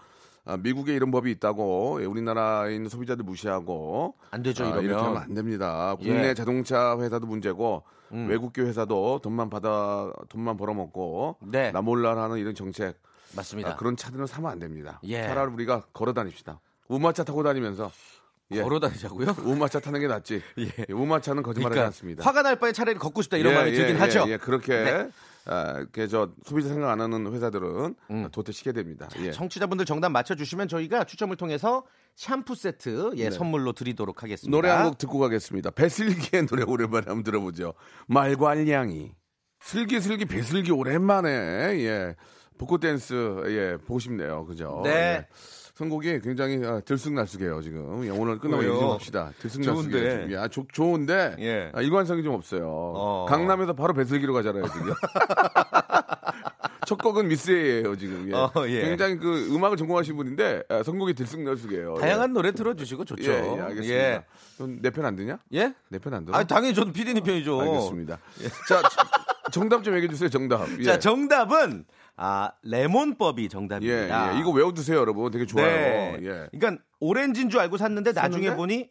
아, 0.47 0.57
미국에 0.57 0.95
이런 0.95 1.11
법이 1.11 1.31
있다고 1.33 1.99
예, 2.01 2.07
우리나라에 2.07 2.75
있는 2.75 2.89
소비자들 2.89 3.25
무시하고 3.25 4.15
안 4.31 4.43
되죠, 4.43 4.65
아, 4.65 4.69
이러면. 4.69 4.85
이렇게 4.85 5.03
하면 5.03 5.23
안 5.23 5.35
됩니다. 5.35 5.95
국내 5.97 6.29
예. 6.29 6.35
자동차 6.35 6.99
회사도 6.99 7.27
문제고 7.27 7.83
음. 8.13 8.27
외국계 8.29 8.63
회사도 8.63 9.21
돈만 9.23 9.51
받아 9.51 10.11
돈만 10.29 10.57
벌어먹고 10.57 11.37
네. 11.43 11.71
나 11.73 11.83
몰라 11.83 12.17
하는 12.17 12.39
이런 12.39 12.55
정책 12.55 12.99
맞습니다. 13.37 13.73
아, 13.73 13.77
그런 13.77 13.97
차들은 13.97 14.27
사면 14.27 14.51
안 14.51 14.59
됩니다. 14.59 15.01
예. 15.05 15.23
차라리 15.25 15.53
우리가 15.53 15.83
걸어 15.93 16.13
다닙시다. 16.13 16.61
우마차 16.89 17.23
타고 17.23 17.43
다니면서 17.43 17.91
예. 18.53 18.63
걸어 18.63 18.81
다니자고요? 18.81 19.37
우마차 19.45 19.81
타는 19.81 20.01
게 20.01 20.07
낫지. 20.07 20.43
예. 20.59 20.93
우마차는 20.93 21.43
거짓말하지 21.43 21.75
그러니까 21.75 21.87
않습니다. 21.87 22.25
화가 22.25 22.43
날 22.43 22.57
바에 22.57 22.73
차라리 22.73 22.99
걷고 22.99 23.23
싶다 23.23 23.37
이런 23.37 23.53
예, 23.53 23.57
마음이 23.57 23.71
예, 23.73 23.77
들긴 23.77 23.97
예, 23.97 23.99
하죠. 24.01 24.25
예, 24.29 24.37
그렇게 24.37 24.73
네. 24.83 25.11
아, 25.47 25.85
저 26.11 26.31
소비자 26.45 26.69
생각 26.69 26.91
안 26.91 27.01
하는 27.01 27.33
회사들은 27.33 27.95
음. 28.11 28.29
도태시켜야 28.31 28.75
됩니다. 28.75 29.09
예. 29.21 29.33
청취자분들 29.33 29.87
정답 29.87 30.11
맞춰주시면 30.11 30.69
저희가 30.69 31.05
추첨을 31.05 31.37
통해서 31.37 31.85
샴푸 32.17 32.55
세트 32.55 33.13
예, 33.17 33.25
네. 33.25 33.31
선물로 33.31 33.73
드리도록 33.73 34.23
하겠습니다. 34.23 34.55
노래 34.55 34.69
한 34.69 34.85
곡 34.89 34.99
듣고 34.99 35.19
가겠습니다. 35.19 35.71
배슬기의 35.71 36.47
노래 36.47 36.63
오랜만에 36.65 37.05
한번 37.07 37.23
들어보죠. 37.23 37.75
말괄량이 38.09 39.13
슬기슬기 39.61 40.25
배슬기 40.27 40.73
오랜만에 40.73 41.31
예 41.85 42.17
벚꽃 42.59 42.81
댄스 42.81 43.15
예 43.49 43.77
보고 43.79 43.99
싶네요. 43.99 44.45
그죠? 44.45 44.81
네. 44.85 44.91
예. 44.91 45.27
선곡이 45.85 46.21
굉장히 46.21 46.63
아, 46.67 46.79
들쑥날쑥해요 46.81 47.63
지금. 47.63 48.05
예, 48.05 48.11
오늘 48.11 48.39
끝나고? 48.39 48.63
얘기 48.63 48.79
좀 48.79 48.91
합시다. 48.91 49.33
들쑥날쑥해요. 49.39 50.11
좋은데. 50.21 50.35
야, 50.35 50.47
좋- 50.49 50.71
좋은데 50.71 51.37
예. 51.39 51.71
아, 51.73 51.81
일관성이 51.81 52.23
좀 52.23 52.35
없어요. 52.35 52.67
어. 52.69 53.27
강남에서 53.27 53.73
바로 53.73 53.95
배슬기로 53.95 54.35
가잖아요 54.35 54.65
지금. 54.69 54.93
첫 56.87 56.99
곡은 56.99 57.29
미스예요 57.29 57.97
지금. 57.97 58.29
예. 58.31 58.35
어, 58.35 58.53
예. 58.67 58.83
굉장히 58.83 59.17
그 59.17 59.49
음악을 59.55 59.79
전공하신 59.79 60.17
분인데 60.17 60.65
아, 60.69 60.83
선곡이 60.83 61.15
들쑥날쑥해요. 61.15 61.95
다양한 61.95 62.35
노래 62.35 62.53
들어주시고 62.53 63.07
좋죠. 63.07 63.33
예, 63.33 63.37
예, 63.57 63.61
알겠습니다. 63.61 64.25
내 64.83 64.91
편안 64.91 65.17
듣냐? 65.17 65.39
예? 65.55 65.73
내 65.89 65.99
편 65.99 66.13
안 66.13 66.27
들어? 66.27 66.37
아, 66.37 66.45
당연히 66.45 66.75
저도 66.75 66.93
피디님 66.93 67.25
편이죠. 67.25 67.59
알겠습니다. 67.59 68.19
자, 68.69 68.83
저- 68.83 69.51
정답 69.51 69.83
좀 69.83 69.95
얘기해 69.97 70.11
주세요. 70.11 70.29
정답. 70.29 70.67
예. 70.79 70.83
자, 70.83 70.99
정답은 70.99 71.87
아 72.23 72.53
레몬법이 72.63 73.45
예, 73.45 73.49
정답입니다. 73.49 74.35
예. 74.37 74.41
이거 74.41 74.51
외워두세요, 74.51 74.99
여러분. 74.99 75.31
되게 75.31 75.47
좋아요. 75.47 75.67
네. 75.67 76.19
예. 76.21 76.49
그러니까 76.53 76.85
오렌지인 77.01 77.49
줄 77.49 77.61
알고 77.61 77.79
샀는데 77.79 78.13
나중에 78.13 78.49
샀는데? 78.49 78.57
보니 78.57 78.91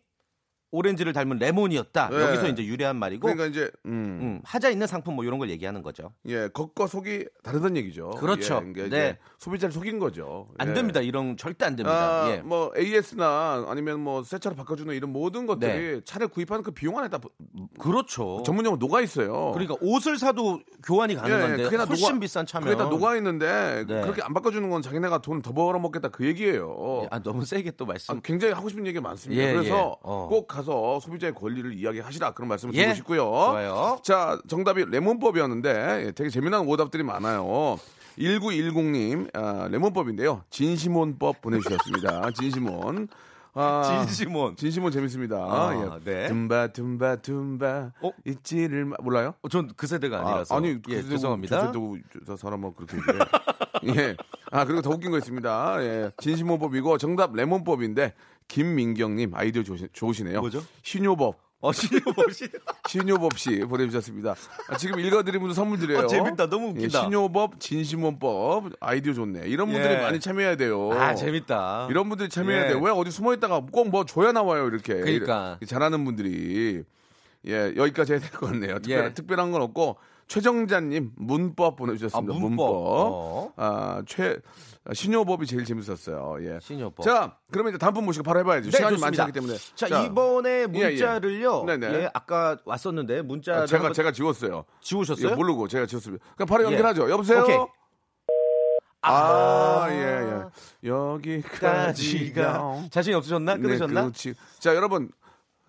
오렌지를 0.71 1.13
닮은 1.13 1.37
레몬이었다. 1.39 2.09
네. 2.09 2.21
여기서 2.21 2.47
이제 2.49 2.63
유래한 2.65 2.95
말이고 2.97 3.21
그러니까 3.21 3.45
이제 3.47 3.71
음, 3.85 4.19
음, 4.21 4.41
하자 4.43 4.69
있는 4.69 4.85
상품 4.87 5.15
뭐 5.15 5.25
이런 5.25 5.39
걸 5.39 5.49
얘기하는 5.49 5.81
거죠. 5.81 6.13
예, 6.27 6.47
겉과 6.49 6.87
속이 6.87 7.25
다르다는 7.43 7.77
얘기죠. 7.77 8.11
그렇죠. 8.11 8.61
예, 8.67 8.73
그러니까 8.73 8.95
네. 8.95 9.17
소비자를 9.39 9.73
속인 9.73 9.99
거죠. 9.99 10.47
안 10.57 10.69
예. 10.69 10.73
됩니다. 10.73 11.01
이런 11.01 11.37
절대 11.37 11.65
안 11.65 11.75
됩니다. 11.75 12.23
아, 12.25 12.29
예. 12.31 12.37
뭐 12.37 12.71
AS나 12.77 13.65
아니면 13.67 13.99
뭐 14.01 14.23
새 14.23 14.37
차로 14.37 14.55
바꿔주는 14.55 14.93
이런 14.95 15.11
모든 15.11 15.45
것들이 15.47 16.01
차를 16.05 16.27
구입하는 16.27 16.61
그 16.63 16.71
비용 16.71 16.99
안에 16.99 17.09
다 17.09 17.19
그렇죠. 17.79 18.43
전문용어 18.45 18.77
녹아 18.77 19.01
있어요. 19.01 19.51
그러니까 19.53 19.75
옷을 19.81 20.17
사도 20.17 20.59
교환이 20.85 21.15
가능한데 21.15 21.63
그게 21.63 21.77
다 21.77 21.85
훨씬 21.85 22.15
녹아- 22.15 22.21
비싼 22.21 22.45
차면 22.45 22.67
그게 22.69 22.77
다 22.77 22.89
녹아 22.89 23.15
있는데 23.17 23.85
네. 23.87 24.01
그렇게 24.01 24.21
안 24.21 24.33
바꿔주는 24.33 24.69
건 24.69 24.81
자기네가 24.81 25.19
돈 25.21 25.39
더 25.41 25.53
벌어먹겠다 25.53 26.09
그 26.09 26.25
얘기예요. 26.25 27.03
예, 27.03 27.07
아, 27.11 27.19
너무 27.19 27.45
세게 27.45 27.71
또 27.77 27.85
말씀. 27.85 28.17
아, 28.17 28.19
굉장히 28.21 28.53
하고 28.53 28.67
싶은 28.67 28.85
얘기가 28.85 29.01
많습니다. 29.01 29.41
예, 29.41 29.53
그래서 29.53 29.69
예. 29.69 29.81
어. 30.03 30.27
꼭 30.29 30.47
가서 30.59 30.99
소비자의 30.99 31.33
권리를 31.33 31.73
이야기하시라 31.73 32.31
그런 32.31 32.49
말씀을 32.49 32.73
예. 32.75 32.79
드리고 32.81 32.95
싶고요. 32.95 33.23
좋아요. 33.23 33.99
자, 34.03 34.37
정답이 34.47 34.85
레몬법이었는데 34.89 36.05
예, 36.07 36.11
되게 36.11 36.29
재미난 36.29 36.67
오답들이 36.67 37.03
많아요. 37.03 37.77
1910님 38.17 39.29
아, 39.35 39.67
레몬법인데요. 39.71 40.43
진시몬법 40.49 41.41
보내주셨습니다. 41.41 42.31
진시몬. 42.35 43.07
아, 43.53 44.05
진시몬. 44.05 44.55
진시몬 44.57 44.91
재밌습니다. 44.91 45.37
아, 45.37 45.99
예. 46.05 46.11
네. 46.11 46.27
둠바 46.27 46.67
둠바 46.67 47.15
둠바 47.17 47.91
어? 48.01 48.11
잊지를 48.25 48.85
마- 48.85 48.97
몰라요? 49.01 49.33
어, 49.41 49.47
전그 49.49 49.87
세대가 49.87 50.19
아니라서. 50.19 50.55
아, 50.55 50.59
니 50.59 50.77
예, 50.89 51.01
죄송합니다. 51.01 51.71
저, 51.71 51.71
저, 51.71 52.19
저 52.25 52.35
사람은 52.37 52.73
그렇게 52.75 52.97
얘기해. 52.97 53.95
예. 54.09 54.15
아, 54.51 54.65
그리고 54.65 54.81
더 54.81 54.89
웃긴 54.91 55.11
거 55.11 55.17
있습니다. 55.17 55.83
예. 55.83 56.11
진심호법이고 56.21 56.97
정답 56.97 57.33
레몬법인데 57.33 58.13
김민경님 58.49 59.31
아이디어 59.33 59.63
좋으시, 59.63 59.87
좋으시 59.93 60.23
네요. 60.25 60.41
뭐죠? 60.41 60.61
신효법. 60.83 61.47
어, 61.61 61.71
신효법 61.73 62.33
씨. 62.33 62.47
신효법 62.87 63.37
씨 63.37 63.59
보내주셨습니다. 63.59 64.35
아, 64.69 64.77
지금 64.77 64.99
읽어드린 64.99 65.39
분들 65.41 65.53
선물 65.55 65.77
드려요. 65.77 65.99
어, 66.05 66.07
재밌다. 66.07 66.49
너무 66.49 66.69
웃기다. 66.69 66.83
예, 66.83 66.89
신효법, 67.03 67.59
진심원법 67.59 68.73
아이디어 68.79 69.13
좋네. 69.13 69.41
이런 69.47 69.69
분들이 69.69 69.93
예. 69.93 69.97
많이 69.97 70.19
참여해야 70.19 70.55
돼요. 70.55 70.91
아, 70.93 71.13
재밌다. 71.15 71.87
이런 71.89 72.07
분들이 72.09 72.29
참여해야 72.29 72.63
예. 72.63 72.67
돼요. 72.69 72.79
왜 72.81 72.91
어디 72.91 73.11
숨어 73.11 73.33
있다가 73.33 73.59
꼭 73.71 73.87
뭐 73.89 74.05
줘야 74.05 74.31
나와요 74.31 74.67
이렇게. 74.67 74.93
그러니까. 74.95 75.59
잘하는 75.65 76.05
분들이 76.05 76.83
예 77.47 77.73
여기까지 77.75 78.13
해야 78.13 78.19
될 78.21 78.29
것 78.31 78.47
같네요. 78.51 78.79
특별, 78.79 79.05
예. 79.05 79.13
특별한 79.13 79.51
건 79.51 79.61
없고 79.61 79.97
최정자님 80.29 81.11
문법 81.17 81.75
보내주셨습니다. 81.75 82.33
아, 82.33 82.39
문법. 82.39 82.63
어. 82.69 83.51
아 83.57 84.01
최 84.07 84.37
신효법이 84.93 85.45
제일 85.45 85.65
재밌었어요. 85.65 86.37
예. 86.41 86.59
신효법. 86.61 87.03
자 87.03 87.35
그러면 87.51 87.71
이제 87.73 87.77
다음 87.79 87.95
분 87.95 88.05
모시고 88.05 88.23
바로 88.23 88.39
해봐야죠. 88.39 88.69
네, 88.71 88.77
시간이 88.77 88.95
좋습니다. 88.97 89.05
많지 89.07 89.21
않기 89.21 89.33
때문에. 89.33 89.57
자, 89.75 89.87
이번에 90.05 90.49
예, 90.49 90.61
예. 90.61 90.67
문자를요. 90.67 91.65
예, 91.67 91.77
네네. 91.77 92.09
아까 92.13 92.57
왔었는데 92.63 93.23
문자를 93.23 93.63
아, 93.63 93.65
제가 93.65 93.91
제가 93.91 94.11
지웠어요. 94.11 94.63
지우셨어요? 94.81 95.31
예, 95.31 95.35
모르고 95.35 95.67
제가 95.67 95.85
지웠습니다. 95.87 96.23
그럼 96.35 96.47
바로 96.47 96.63
예. 96.63 96.67
연결하죠. 96.67 97.09
여보세요. 97.09 97.41
오케이. 97.43 97.57
아, 99.01 99.87
예, 99.91 99.95
예. 100.83 100.89
여기까지가. 100.89 101.71
까지가 101.81 102.83
자신이 102.91 103.15
없으셨나? 103.15 103.55
네, 103.55 103.61
끊으셨나? 103.61 104.01
그렇지. 104.03 104.33
자, 104.59 104.75
여러분. 104.75 105.09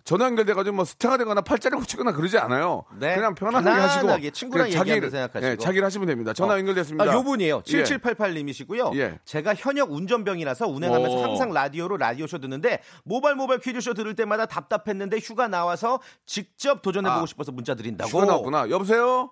전화 0.03 0.25
연결돼가지고 0.25 0.75
뭐 0.75 0.85
스타가 0.85 1.17
되거나 1.17 1.41
팔자를 1.41 1.77
붙이거나 1.79 2.11
그러지 2.13 2.37
않아요. 2.39 2.83
네. 2.99 3.15
그냥 3.15 3.35
편안하게, 3.35 3.63
편안하게 3.63 3.81
하시고 4.17 4.31
친구랑 4.31 4.65
그냥 4.67 4.77
자기 4.79 4.91
얘기한다 4.91 5.09
생각하시고. 5.09 5.51
예, 5.51 5.55
자기를 5.57 5.85
하시면 5.85 6.07
됩니다. 6.07 6.33
전화 6.33 6.55
어. 6.55 6.57
연결됐습니다. 6.57 7.03
아, 7.03 7.13
요 7.13 7.23
분이에요. 7.23 7.61
예. 7.67 7.83
7788님이시고요. 7.83 8.95
예. 8.97 9.19
제가 9.25 9.53
현역 9.55 9.91
운전병이라서 9.91 10.67
운행하면서 10.67 11.15
오. 11.17 11.23
항상 11.23 11.51
라디오로 11.53 11.97
라디오쇼 11.97 12.39
듣는데 12.39 12.81
모발 13.03 13.35
모발 13.35 13.59
퀴즈쇼 13.59 13.93
들을 13.93 14.15
때마다 14.15 14.45
답답했는데 14.45 15.17
휴가 15.19 15.47
나와서 15.47 15.99
직접 16.25 16.81
도전해보고 16.81 17.23
아. 17.23 17.25
싶어서 17.25 17.51
문자 17.51 17.75
드린다고. 17.75 18.09
휴가 18.09 18.25
나왔구나. 18.25 18.69
여보세요. 18.69 19.31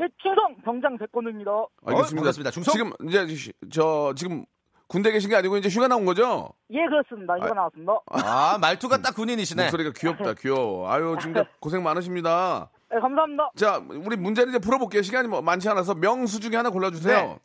예, 0.00 0.06
충성 0.22 0.56
병장 0.64 0.96
백건우입니다. 0.98 1.50
알겠습니다. 1.84 2.16
반갑습니다. 2.16 2.50
중성? 2.52 2.72
지금 2.72 2.92
이제 3.08 3.34
시- 3.34 3.52
저 3.72 4.12
지금 4.16 4.44
군대 4.88 5.12
계신 5.12 5.28
게 5.28 5.36
아니고 5.36 5.58
이제 5.58 5.68
휴가 5.68 5.86
나온 5.86 6.06
거죠? 6.06 6.48
예, 6.70 6.78
그렇습니다. 6.86 7.36
이거 7.36 7.52
나왔습니다. 7.52 7.92
아, 8.06 8.56
말투가 8.58 9.02
딱 9.02 9.14
군인이시네. 9.14 9.64
목소리가 9.64 9.92
귀엽다, 9.94 10.32
귀여워. 10.34 10.90
아유, 10.90 11.16
진짜 11.20 11.44
고생 11.60 11.82
많으십니다. 11.82 12.70
예, 12.94 12.98
감사합니다. 12.98 13.50
자, 13.54 13.82
우리 13.86 14.16
문제를 14.16 14.48
이제 14.48 14.58
풀어볼게요. 14.58 15.02
시간이 15.02 15.28
뭐 15.28 15.42
많지 15.42 15.68
않아서 15.68 15.94
명수 15.94 16.40
중에 16.40 16.56
하나 16.56 16.70
골라주세요. 16.70 17.16
네. 17.16 17.38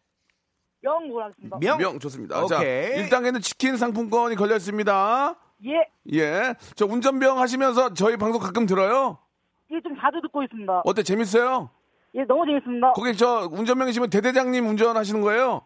영 0.85 0.95
하겠습니다. 1.21 1.57
명. 1.59 1.77
명 1.77 1.99
좋습니다. 1.99 2.45
자, 2.45 2.57
오케이. 2.57 3.03
1단계는 3.03 3.41
치킨 3.41 3.75
상품권이 3.75 4.35
걸려 4.35 4.55
있습니다. 4.55 5.35
예, 5.65 5.87
예. 6.13 6.55
저 6.75 6.85
운전병 6.85 7.39
하시면서 7.39 7.93
저희 7.93 8.15
방송 8.17 8.39
가끔 8.41 8.65
들어요? 8.65 9.17
예, 9.71 9.81
좀 9.81 9.95
자주 9.99 10.21
듣고 10.21 10.43
있습니다. 10.43 10.81
어때? 10.85 11.03
재밌어요? 11.03 11.69
예, 12.15 12.23
너무 12.23 12.45
재밌습니다. 12.45 12.93
거기 12.93 13.15
저 13.17 13.49
운전병이시면 13.51 14.09
대대장님 14.09 14.65
운전하시는 14.67 15.21
거예요? 15.21 15.61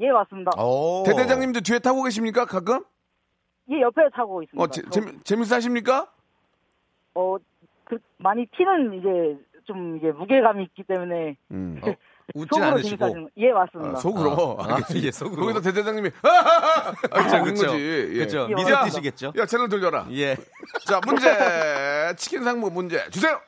예, 0.00 0.10
맞습니다. 0.10 0.50
오. 0.62 1.02
대대장님도 1.06 1.60
뒤에 1.60 1.78
타고 1.78 2.02
계십니까? 2.02 2.44
가끔? 2.46 2.84
예, 3.70 3.80
옆에 3.80 4.02
타고 4.14 4.42
있습니다. 4.42 4.62
어, 4.62 4.66
재, 4.68 4.82
재미- 4.90 5.18
재밌어 5.22 5.56
하십니까? 5.56 6.10
어, 7.14 7.36
그, 7.84 7.98
많이 8.18 8.46
티는 8.56 8.94
이제 8.98 9.44
좀 9.64 9.96
이게 9.96 10.10
무게감이 10.10 10.64
있기 10.64 10.82
때문에 10.84 11.36
음. 11.52 11.80
웃진 12.34 12.48
속으로 12.62 12.66
않으시고. 12.72 13.28
예, 13.36 13.52
맞습니다. 13.52 13.92
아, 13.92 13.96
속으로. 13.96 14.56
아, 14.60 14.64
알겠습니다. 14.74 15.06
예, 15.06 15.10
속으로. 15.10 15.42
거기서 15.42 15.60
대대장님이 15.60 16.10
아. 16.22 16.92
예. 17.36 17.42
그죠. 18.24 18.48
예, 18.50 18.54
미소. 18.54 18.84
뜨시겠죠. 18.84 19.32
야, 19.36 19.44
채널 19.46 19.68
돌려라. 19.68 20.06
예. 20.12 20.36
자, 20.86 21.00
문제. 21.06 21.28
치킨 22.16 22.42
상품 22.44 22.72
문제 22.72 23.08
주세요. 23.10 23.38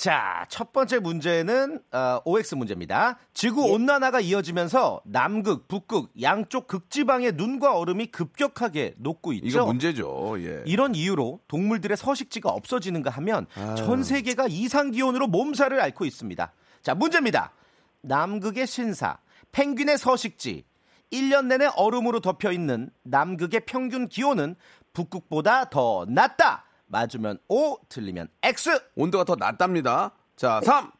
자, 0.00 0.46
첫 0.48 0.72
번째 0.72 0.98
문제는 0.98 1.82
어, 1.92 2.22
OX 2.24 2.54
문제입니다. 2.54 3.18
지구 3.34 3.68
예. 3.68 3.70
온난화가 3.74 4.20
이어지면서 4.20 5.02
남극, 5.04 5.68
북극 5.68 6.12
양쪽 6.22 6.68
극지방의 6.68 7.32
눈과 7.32 7.76
얼음이 7.76 8.06
급격하게 8.06 8.94
녹고 8.96 9.34
있죠. 9.34 9.46
이거 9.46 9.66
문제죠. 9.66 10.36
예. 10.38 10.62
이런 10.64 10.94
이유로 10.94 11.40
동물들의 11.48 11.98
서식지가 11.98 12.48
없어지는가 12.48 13.10
하면 13.10 13.46
아. 13.54 13.74
전 13.74 14.02
세계가 14.02 14.46
이상 14.48 14.90
기온으로 14.90 15.26
몸살을 15.26 15.78
앓고 15.78 16.06
있습니다. 16.06 16.50
자, 16.80 16.94
문제입니다. 16.94 17.52
남극의 18.00 18.66
신사, 18.66 19.18
펭귄의 19.52 19.98
서식지, 19.98 20.64
1년 21.12 21.44
내내 21.44 21.68
얼음으로 21.76 22.20
덮여 22.20 22.52
있는 22.52 22.88
남극의 23.02 23.66
평균 23.66 24.08
기온은 24.08 24.54
북극보다 24.94 25.68
더 25.68 26.06
낮다. 26.08 26.69
맞으면 26.94 27.38
O, 27.48 27.78
틀리면 27.88 28.28
X. 28.42 28.70
온도가 28.96 29.24
더 29.24 29.36
낮답니다. 29.36 30.12
자, 30.36 30.60
3, 30.62 30.90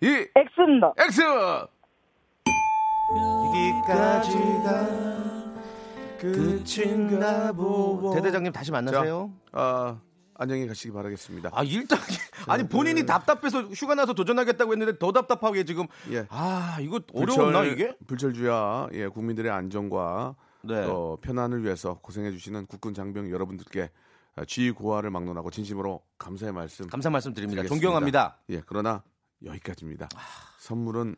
2, 0.00 0.06
X입니다. 0.06 0.92
X! 0.98 1.22
여기까지가 3.16 4.86
끝인가 6.18 7.52
보고. 7.52 8.14
대대장님 8.14 8.52
다시 8.52 8.70
만나세요. 8.72 9.32
아, 9.52 9.98
안녕히 10.34 10.66
가시기 10.66 10.92
바라겠습니다. 10.92 11.50
아 11.52 11.62
일단 11.62 11.98
아니 12.48 12.66
본인이 12.68 13.06
답답해서 13.06 13.62
휴가 13.62 13.94
나서 13.94 14.12
도전하겠다고 14.14 14.72
했는데 14.72 14.98
더 14.98 15.12
답답하게 15.12 15.64
지금 15.64 15.86
예. 16.10 16.26
아 16.30 16.78
이거 16.80 17.00
어려웠나 17.14 17.64
이게? 17.64 17.94
불철주야 18.06 18.88
예, 18.92 19.06
국민들의 19.08 19.50
안전과 19.52 20.34
네. 20.62 20.84
어, 20.88 21.18
편안을 21.20 21.62
위해서 21.64 21.98
고생해 22.00 22.30
주시는 22.32 22.66
국군 22.66 22.94
장병 22.94 23.30
여러분들께 23.30 23.82
아, 23.82 23.88
지휘 24.46 24.70
고하를 24.70 25.10
막론하고 25.10 25.50
진심으로 25.50 26.02
감사의 26.18 26.52
말씀 26.52 26.86
감사 26.86 27.10
말씀드립니다. 27.10 27.62
드리겠습니다. 27.62 27.82
존경합니다. 27.84 28.38
예, 28.50 28.62
그러나 28.66 29.02
여기까지입니다. 29.44 30.08
선물은 30.58 31.16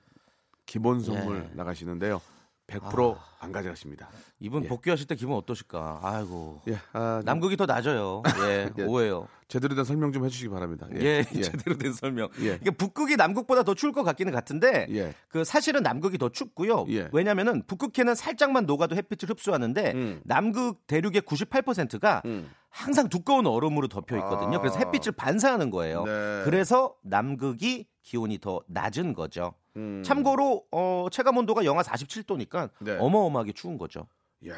기본 0.67 1.01
선물 1.01 1.49
예. 1.51 1.55
나가시는데요. 1.55 2.21
100%안 2.67 3.53
가져가십니다. 3.53 4.09
이분 4.41 4.65
예. 4.65 4.69
복귀하실 4.69 5.07
때 5.07 5.15
기분 5.15 5.37
어떠실까? 5.37 6.01
아이고 6.03 6.63
예, 6.69 6.79
아, 6.93 7.23
남극이 7.25 7.57
더 7.57 7.67
낮아요. 7.67 8.23
예, 8.43 8.71
예. 8.79 8.83
오해요. 8.85 9.29
제대로 9.49 9.75
된 9.75 9.85
설명 9.85 10.13
좀 10.13 10.25
해주시기 10.25 10.49
바랍니다. 10.49 10.87
예, 10.95 11.23
제대로 11.43 11.77
된 11.77 11.93
설명. 11.93 12.29
예. 12.41 12.59
이게 12.61 12.71
북극이 12.71 13.17
남극보다 13.17 13.63
더 13.63 13.75
추울 13.75 13.93
것 13.93 14.03
같기는 14.03 14.33
같은데 14.33 14.87
예. 14.91 15.15
그 15.29 15.45
사실은 15.45 15.83
남극이 15.83 16.19
더 16.19 16.29
춥고요. 16.29 16.87
예. 16.91 17.09
왜냐면은 17.13 17.63
북극해는 17.67 18.15
살짝만 18.15 18.67
녹아도 18.67 18.97
햇빛을 18.97 19.31
흡수하는데 19.31 19.93
음. 19.93 20.21
남극 20.25 20.87
대륙의 20.87 21.23
98%가 21.23 22.23
음. 22.25 22.51
항상 22.69 23.09
두꺼운 23.09 23.47
얼음으로 23.47 23.89
덮여 23.89 24.17
있거든요. 24.17 24.57
아. 24.57 24.61
그래서 24.61 24.79
햇빛을 24.79 25.13
반사하는 25.13 25.71
거예요. 25.71 26.05
네. 26.05 26.43
그래서 26.45 26.95
남극이 27.03 27.87
기온이 28.03 28.39
더 28.39 28.61
낮은 28.67 29.15
거죠. 29.15 29.55
음. 29.77 30.03
참고로 30.05 30.65
어, 30.73 31.07
체감 31.11 31.37
온도가 31.37 31.65
영하 31.65 31.83
47도니까 31.83 32.71
네. 32.81 32.97
어마어마하게 32.99 33.53
추운 33.53 33.79
거죠. 33.79 34.07
야, 34.49 34.57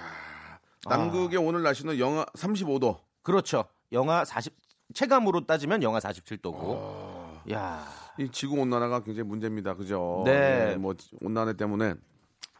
남극의 0.89 1.39
오늘 1.39 1.63
날씨는 1.63 1.99
영하 1.99 2.25
35도. 2.37 2.99
그렇죠. 3.23 3.65
영하 3.93 4.25
40 4.25 4.55
체감으로 4.95 5.47
따지면 5.47 5.83
영하 5.83 5.99
47도고. 5.99 6.79
아. 6.81 7.43
야. 7.53 7.87
이 8.19 8.31
지구 8.31 8.61
온난화가 8.61 9.01
굉장히 9.01 9.29
문제입니다. 9.29 9.75
그죠? 9.75 10.23
네. 10.25 10.73
예, 10.73 10.77
뭐 10.77 10.95
온난화 11.21 11.53
때문에 11.55 11.95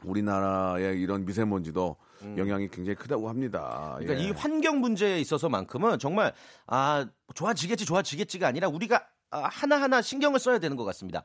우리나라의 0.05 1.01
이런 1.01 1.25
미세먼지도 1.25 1.97
영향이 2.37 2.69
굉장히 2.69 2.95
크다고 2.97 3.29
합니다. 3.29 3.97
음. 3.99 4.05
그러니까 4.05 4.25
예. 4.25 4.29
이 4.29 4.31
환경 4.33 4.81
문제에 4.81 5.21
있어서만큼은 5.21 5.99
정말 5.99 6.33
아 6.67 7.07
좋아지겠지 7.35 7.87
좋아지겠지가 7.87 8.47
아니라 8.47 8.69
우리가 8.69 9.07
아, 9.31 9.49
하나하나 9.51 10.03
신경을 10.03 10.39
써야 10.39 10.59
되는 10.59 10.77
것 10.77 10.85
같습니다. 10.85 11.23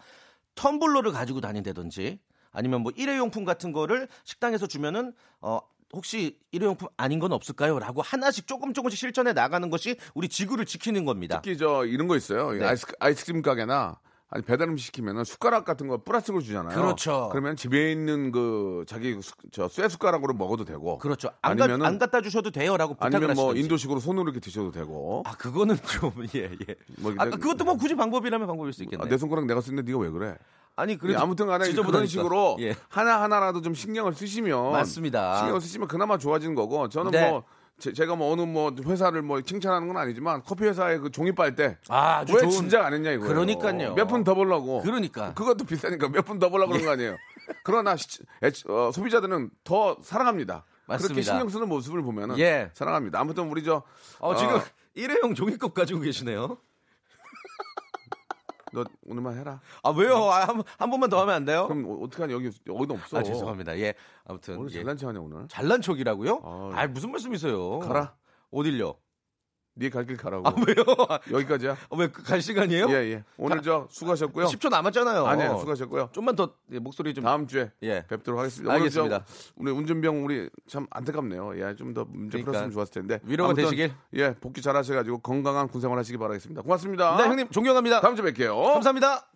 텀블러를 0.56 1.12
가지고 1.12 1.42
다닌다든지 1.42 2.20
아니면 2.52 2.82
뭐 2.82 2.92
일회용품 2.96 3.46
같은 3.46 3.72
거를 3.72 4.08
식당에서 4.24 4.68
주면은 4.68 5.14
어 5.40 5.60
혹시 5.94 6.38
일회용품 6.52 6.88
아닌 6.98 7.20
건 7.20 7.32
없을까요?라고 7.32 8.02
하나씩 8.02 8.48
조금 8.48 8.74
조금씩 8.74 8.98
실천해 8.98 9.34
나가는 9.34 9.70
것이 9.70 9.98
우리 10.14 10.30
지구를 10.30 10.66
지키는 10.66 11.06
겁니다. 11.06 11.42
특히 11.42 11.58
저 11.58 11.86
이런 11.86 12.08
거 12.08 12.16
있어요. 12.16 12.52
네. 12.52 12.66
아이스, 12.66 12.86
아이스크림 13.00 13.42
가게나 13.42 14.00
아니 14.34 14.44
배달 14.46 14.70
음식 14.70 14.86
시키면은 14.86 15.26
숟가락 15.26 15.66
같은 15.66 15.90
거 15.90 15.98
플라스틱으로 16.04 16.42
주잖아요. 16.42 16.74
그렇죠. 16.74 17.28
그러면 17.34 17.58
집에 17.58 17.92
있는 17.92 18.32
그 18.32 18.86
자기 18.88 19.22
수- 19.22 19.34
저쇠 19.52 19.90
숟가락으로 19.90 20.34
먹어도 20.34 20.64
되고. 20.64 20.98
그렇죠. 21.00 21.28
안, 21.42 21.58
가, 21.58 21.66
아니면은 21.66 21.86
안 21.86 22.00
갖다 22.00 22.22
주셔도 22.22 22.50
돼요라고 22.50 22.94
부탁을 22.94 23.14
아니면 23.18 23.36
뭐 23.36 23.46
하시든지. 23.50 23.62
인도식으로 23.66 24.00
손으로 24.00 24.24
이렇게 24.32 24.40
드셔도 24.40 24.72
되고. 24.72 25.24
아 25.26 25.34
그거는 25.36 25.76
좀 25.84 26.14
예 26.34 26.44
예. 26.44 26.76
뭐 27.00 27.14
아, 27.18 27.26
내- 27.26 27.32
그것도 27.32 27.66
뭐 27.66 27.76
굳이 27.76 27.94
방법이라면 27.96 28.48
방법일 28.48 28.72
수 28.72 28.84
아, 28.84 28.86
있겠네. 28.86 29.10
내 29.10 29.18
손가락 29.18 29.46
내가 29.48 29.60
쓰는데 29.60 29.84
네가 29.92 30.00
왜 30.02 30.10
그래? 30.10 30.38
아니 30.78 30.94
예, 30.94 30.98
그래도 30.98 31.20
아무튼 31.20 31.48
간에 31.48 31.70
그런. 31.74 32.08
식으로 32.08 32.56
예. 32.62 32.74
하나 32.88 33.22
하나라도 33.22 33.60
좀 33.62 33.74
신경을 33.74 34.14
쓰시면 34.14 34.72
맞습니다. 34.72 35.40
신경 35.40 35.60
쓰시면 35.60 35.90
그나마 35.90 36.18
좋아지는 36.18 36.56
거고 36.56 36.88
저는 36.88 37.12
네. 37.12 37.30
뭐 37.30 37.44
제, 37.92 38.06
가뭐 38.06 38.32
어느 38.32 38.42
뭐 38.42 38.72
회사를 38.86 39.22
뭐 39.24 39.42
칭찬하는 39.42 39.88
건 39.88 39.98
아니지만 39.98 40.44
커피 40.46 40.66
회사의 40.66 41.00
그 41.00 41.12
종이 41.12 41.32
빨대 41.34 41.78
아, 41.90 42.20
아주 42.20 42.34
왜 42.36 42.42
좋은- 42.44 42.52
진작 42.52 42.86
안 42.86 42.94
했냐 42.94 43.12
이거 43.12 43.26
그러니까요. 43.28 43.96
몇 43.96 44.08
푼 44.08 44.24
더 44.24 44.36
벌라고 44.36 44.82
그러니까. 44.84 45.34
그것도 45.34 45.66
비싸니까 45.66 46.08
몇 46.10 46.22
푼 46.26 46.40
더 46.40 46.50
벌라고 46.50 46.72
그런 46.72 46.86
거 46.86 46.92
아니에요 46.92 47.18
그러나 47.64 47.96
시- 47.98 48.22
어, 48.70 48.92
소비자들은 48.94 49.50
더 49.64 49.98
사랑합니다 50.02 50.64
그렇게 50.86 51.04
맞습니다. 51.04 51.22
신경 51.32 51.50
쓰는 51.50 51.68
모습을 51.70 52.02
보면은 52.04 52.38
예. 52.40 52.70
사랑합니다 52.74 53.20
아무튼 53.20 53.50
우리 53.50 53.64
저 53.64 53.84
어, 54.20 54.36
지금 54.36 54.56
어, 54.56 54.62
일회용 54.94 55.34
종이컵 55.36 55.74
가지고 55.74 56.02
계시네요. 56.02 56.58
너 58.74 58.84
오늘만 59.06 59.38
해라 59.38 59.60
아 59.84 59.90
왜요? 59.92 60.16
아, 60.32 60.46
한, 60.48 60.64
한 60.78 60.90
번만 60.90 61.10
더 61.10 61.20
하면 61.22 61.36
안 61.36 61.46
돼요? 61.46 61.68
그럼 61.68 61.86
어- 61.86 62.04
어떡하냐 62.06 62.34
여기 62.34 62.50
여기도 62.68 62.94
없어 62.94 63.18
아 63.18 63.24
죄송합니다. 63.24 63.78
예, 63.80 63.94
아무튼 64.26 64.58
오늘 64.58 64.72
예. 64.72 64.76
잘난 64.78 64.98
척하냐 64.98 65.20
오늘 65.20 65.48
잘난 65.48 65.82
척이라고요? 65.82 66.42
아유. 66.44 66.72
아 66.76 66.88
무슨 66.88 67.12
말씀이세요? 67.12 67.80
가라. 67.80 68.16
어딜요? 68.52 68.96
네 69.82 69.90
갈 69.90 70.06
길 70.06 70.16
가라고 70.18 70.48
아 70.48 70.54
왜요? 70.66 70.86
여기까지야 71.32 71.76
왜갈 71.98 72.42
시간이에요? 72.42 72.88
예, 72.90 72.94
예. 73.12 73.24
오늘 73.38 73.62
저 73.62 73.88
수고하셨고요. 73.90 74.46
10초 74.46 74.70
남았잖아요. 74.70 75.26
아니에요, 75.26 75.58
수고하셨고요. 75.58 76.10
좀만 76.14 76.36
더 76.36 76.54
예, 76.72 76.80
목소리 76.80 77.14
좀 77.14 77.24
다음 77.24 77.48
주에 77.48 77.72
예. 77.84 78.06
뵙도록 78.08 78.40
하겠습니다. 78.40 78.74
알겠습니다. 78.74 79.16
오늘 79.16 79.26
저 79.26 79.54
우리 79.58 79.72
운전병 79.72 80.24
우리 80.26 80.50
참 80.68 80.88
안타깝네요. 80.92 81.58
예, 81.60 81.76
좀 81.76 81.94
더 81.94 82.06
문제 82.06 82.38
그러니까 82.38 82.52
풀었으면 82.52 82.72
좋았을 82.72 82.94
텐데. 82.94 83.20
위로가 83.24 83.50
아무튼, 83.50 83.64
되시길. 83.66 83.92
예, 84.14 84.34
복귀 84.36 84.62
잘하셔가지고 84.62 85.18
건강한 85.20 85.68
군생활 85.68 85.98
하시기 85.98 86.18
바라겠습니다. 86.18 86.62
고맙습니다. 86.62 87.18
네, 87.18 87.24
형님 87.24 87.50
존경합니다. 87.50 88.00
다음 88.02 88.16
주에 88.16 88.32
뵐게요. 88.32 88.74
감사합니다. 88.74 89.28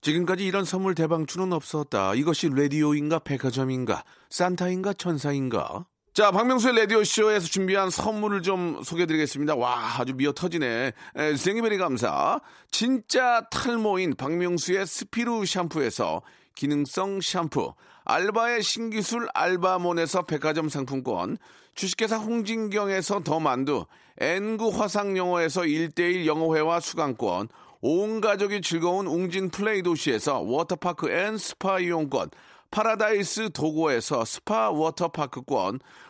지금까지 0.00 0.46
이런 0.46 0.64
선물 0.64 0.94
대방출은 0.94 1.52
없었다. 1.52 2.14
이것이 2.14 2.48
라디오인가 2.54 3.18
백화점인가 3.18 4.04
산타인가 4.30 4.92
천사인가 4.94 5.86
자, 6.18 6.32
박명수의 6.32 6.74
라디오쇼에서 6.74 7.46
준비한 7.46 7.90
선물을 7.90 8.42
좀 8.42 8.82
소개해드리겠습니다. 8.82 9.54
와, 9.54 10.00
아주 10.00 10.14
미어 10.16 10.32
터지네. 10.32 10.90
에, 11.14 11.36
생이베리 11.36 11.78
감사. 11.78 12.40
진짜 12.72 13.46
탈모인 13.52 14.16
박명수의 14.16 14.84
스피루 14.84 15.46
샴푸에서 15.46 16.22
기능성 16.56 17.20
샴푸. 17.20 17.72
알바의 18.04 18.64
신기술 18.64 19.28
알바몬에서 19.32 20.22
백화점 20.22 20.68
상품권. 20.68 21.38
주식회사 21.76 22.16
홍진경에서 22.16 23.20
더 23.20 23.38
만두. 23.38 23.86
N구 24.20 24.70
화상영어에서 24.70 25.60
1대1 25.60 26.26
영어회화 26.26 26.80
수강권. 26.80 27.46
온 27.80 28.20
가족이 28.20 28.60
즐거운 28.62 29.06
웅진 29.06 29.50
플레이 29.50 29.82
도시에서 29.82 30.40
워터파크 30.40 31.12
and 31.12 31.38
스파 31.38 31.78
이용권. 31.78 32.30
파라다이스 32.70 33.50
도고에서 33.52 34.24
스파 34.24 34.70
워터파크권, 34.70 35.80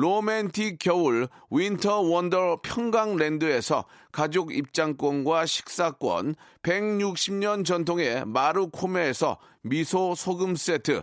로맨틱 0.00 0.78
겨울 0.78 1.28
윈터 1.50 2.02
원더 2.02 2.60
평강랜드에서 2.62 3.84
가족 4.12 4.54
입장권과 4.54 5.44
식사권, 5.44 6.36
160년 6.62 7.64
전통의 7.64 8.24
마루코메에서 8.24 9.38
미소 9.62 10.14
소금 10.14 10.54
세트, 10.54 11.02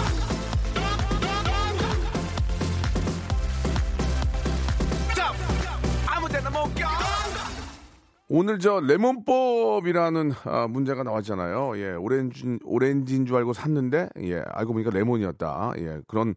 오늘 8.33 8.59
저 8.59 8.79
레몬법이라는 8.79 10.31
아, 10.45 10.65
문제가 10.67 11.03
나왔잖아요. 11.03 11.73
예, 11.75 11.91
오렌지 11.91 12.59
오렌지인 12.63 13.25
줄 13.25 13.35
알고 13.35 13.51
샀는데 13.51 14.07
예, 14.21 14.41
알고 14.53 14.71
보니까 14.71 14.89
레몬이었다. 14.91 15.73
예, 15.79 15.99
그런 16.07 16.35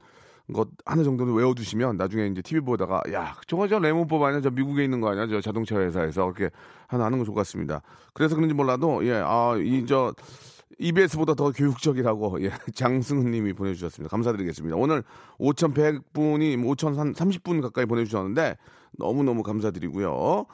것 0.53 0.68
하나 0.84 1.05
정도는 1.05 1.34
외워두시면 1.34 1.97
나중에 1.97 2.26
이제 2.26 2.42
TV 2.42 2.62
보다가 2.64 3.01
야 3.12 3.36
저거 3.47 3.68
저 3.68 3.78
레몬법 3.78 4.20
아니야? 4.24 4.40
저 4.40 4.51
미국에 4.51 4.82
있는 4.82 5.01
거 5.01 5.09
아니야? 5.11 5.28
저 5.28 5.40
자동차 5.40 5.78
회사에서 5.78 6.24
그렇게 6.32 6.51
하나 6.88 7.05
하는 7.05 7.18
거 7.18 7.24
좋을 7.24 7.34
것 7.36 7.42
같습니다. 7.42 7.80
그래서 8.12 8.34
그런지 8.34 8.55
몰라도 8.57 9.07
예, 9.07 9.22
아 9.24 9.55
이 9.57 9.86
저 9.86 10.12
EBS보다 10.78 11.34
더 11.34 11.50
교육적이라고 11.52 12.42
예, 12.42 12.50
장승훈 12.74 13.30
님이 13.30 13.52
보내주셨습니다. 13.52 14.10
감사드리겠습니다. 14.10 14.76
오늘 14.76 15.02
5,100분이 15.38 16.56
5,030분 16.56 17.62
가까이 17.62 17.86
보내주셨는데 17.86 18.56
너무 18.98 19.22
너무 19.24 19.42
감사드리고요. 19.42 20.46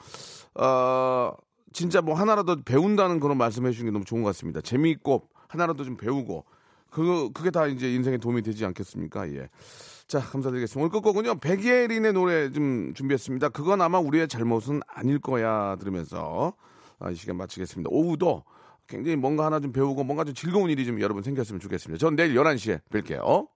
어, 0.55 1.31
진짜 1.73 2.01
뭐 2.01 2.15
하나라도 2.15 2.63
배운다는 2.63 3.19
그런 3.19 3.37
말씀해 3.37 3.71
주신 3.71 3.85
게 3.85 3.91
너무 3.91 4.05
좋은 4.05 4.23
것 4.23 4.27
같습니다. 4.27 4.61
재미있고 4.61 5.27
하나라도 5.47 5.83
좀 5.83 5.97
배우고 5.97 6.45
그 6.89 7.29
그게 7.33 7.49
다 7.49 7.67
이제 7.67 7.91
인생에 7.93 8.17
도움이 8.17 8.41
되지 8.41 8.65
않겠습니까? 8.65 9.31
예. 9.33 9.49
자, 10.07 10.19
감사드리겠습니다. 10.19 10.81
오늘 10.81 10.91
끝곡은요. 10.91 11.39
백예린의 11.39 12.11
노래 12.11 12.51
좀 12.51 12.93
준비했습니다. 12.93 13.49
그건 13.49 13.81
아마 13.81 13.97
우리의 13.99 14.27
잘못은 14.27 14.81
아닐 14.87 15.19
거야 15.19 15.77
들으면서 15.79 16.53
아, 16.99 17.09
이 17.11 17.15
시간 17.15 17.37
마치겠습니다. 17.37 17.89
오후도 17.91 18.43
굉장히 18.91 19.15
뭔가 19.15 19.45
하나 19.45 19.59
좀 19.59 19.71
배우고 19.71 20.03
뭔가 20.03 20.23
좀 20.25 20.35
즐거운 20.35 20.69
일이 20.69 20.85
좀 20.85 20.99
여러분 20.99 21.23
생겼으면 21.23 21.59
좋겠습니다. 21.61 21.97
전 21.97 22.15
내일 22.15 22.35
11시에 22.35 22.81
뵐게요. 22.91 23.47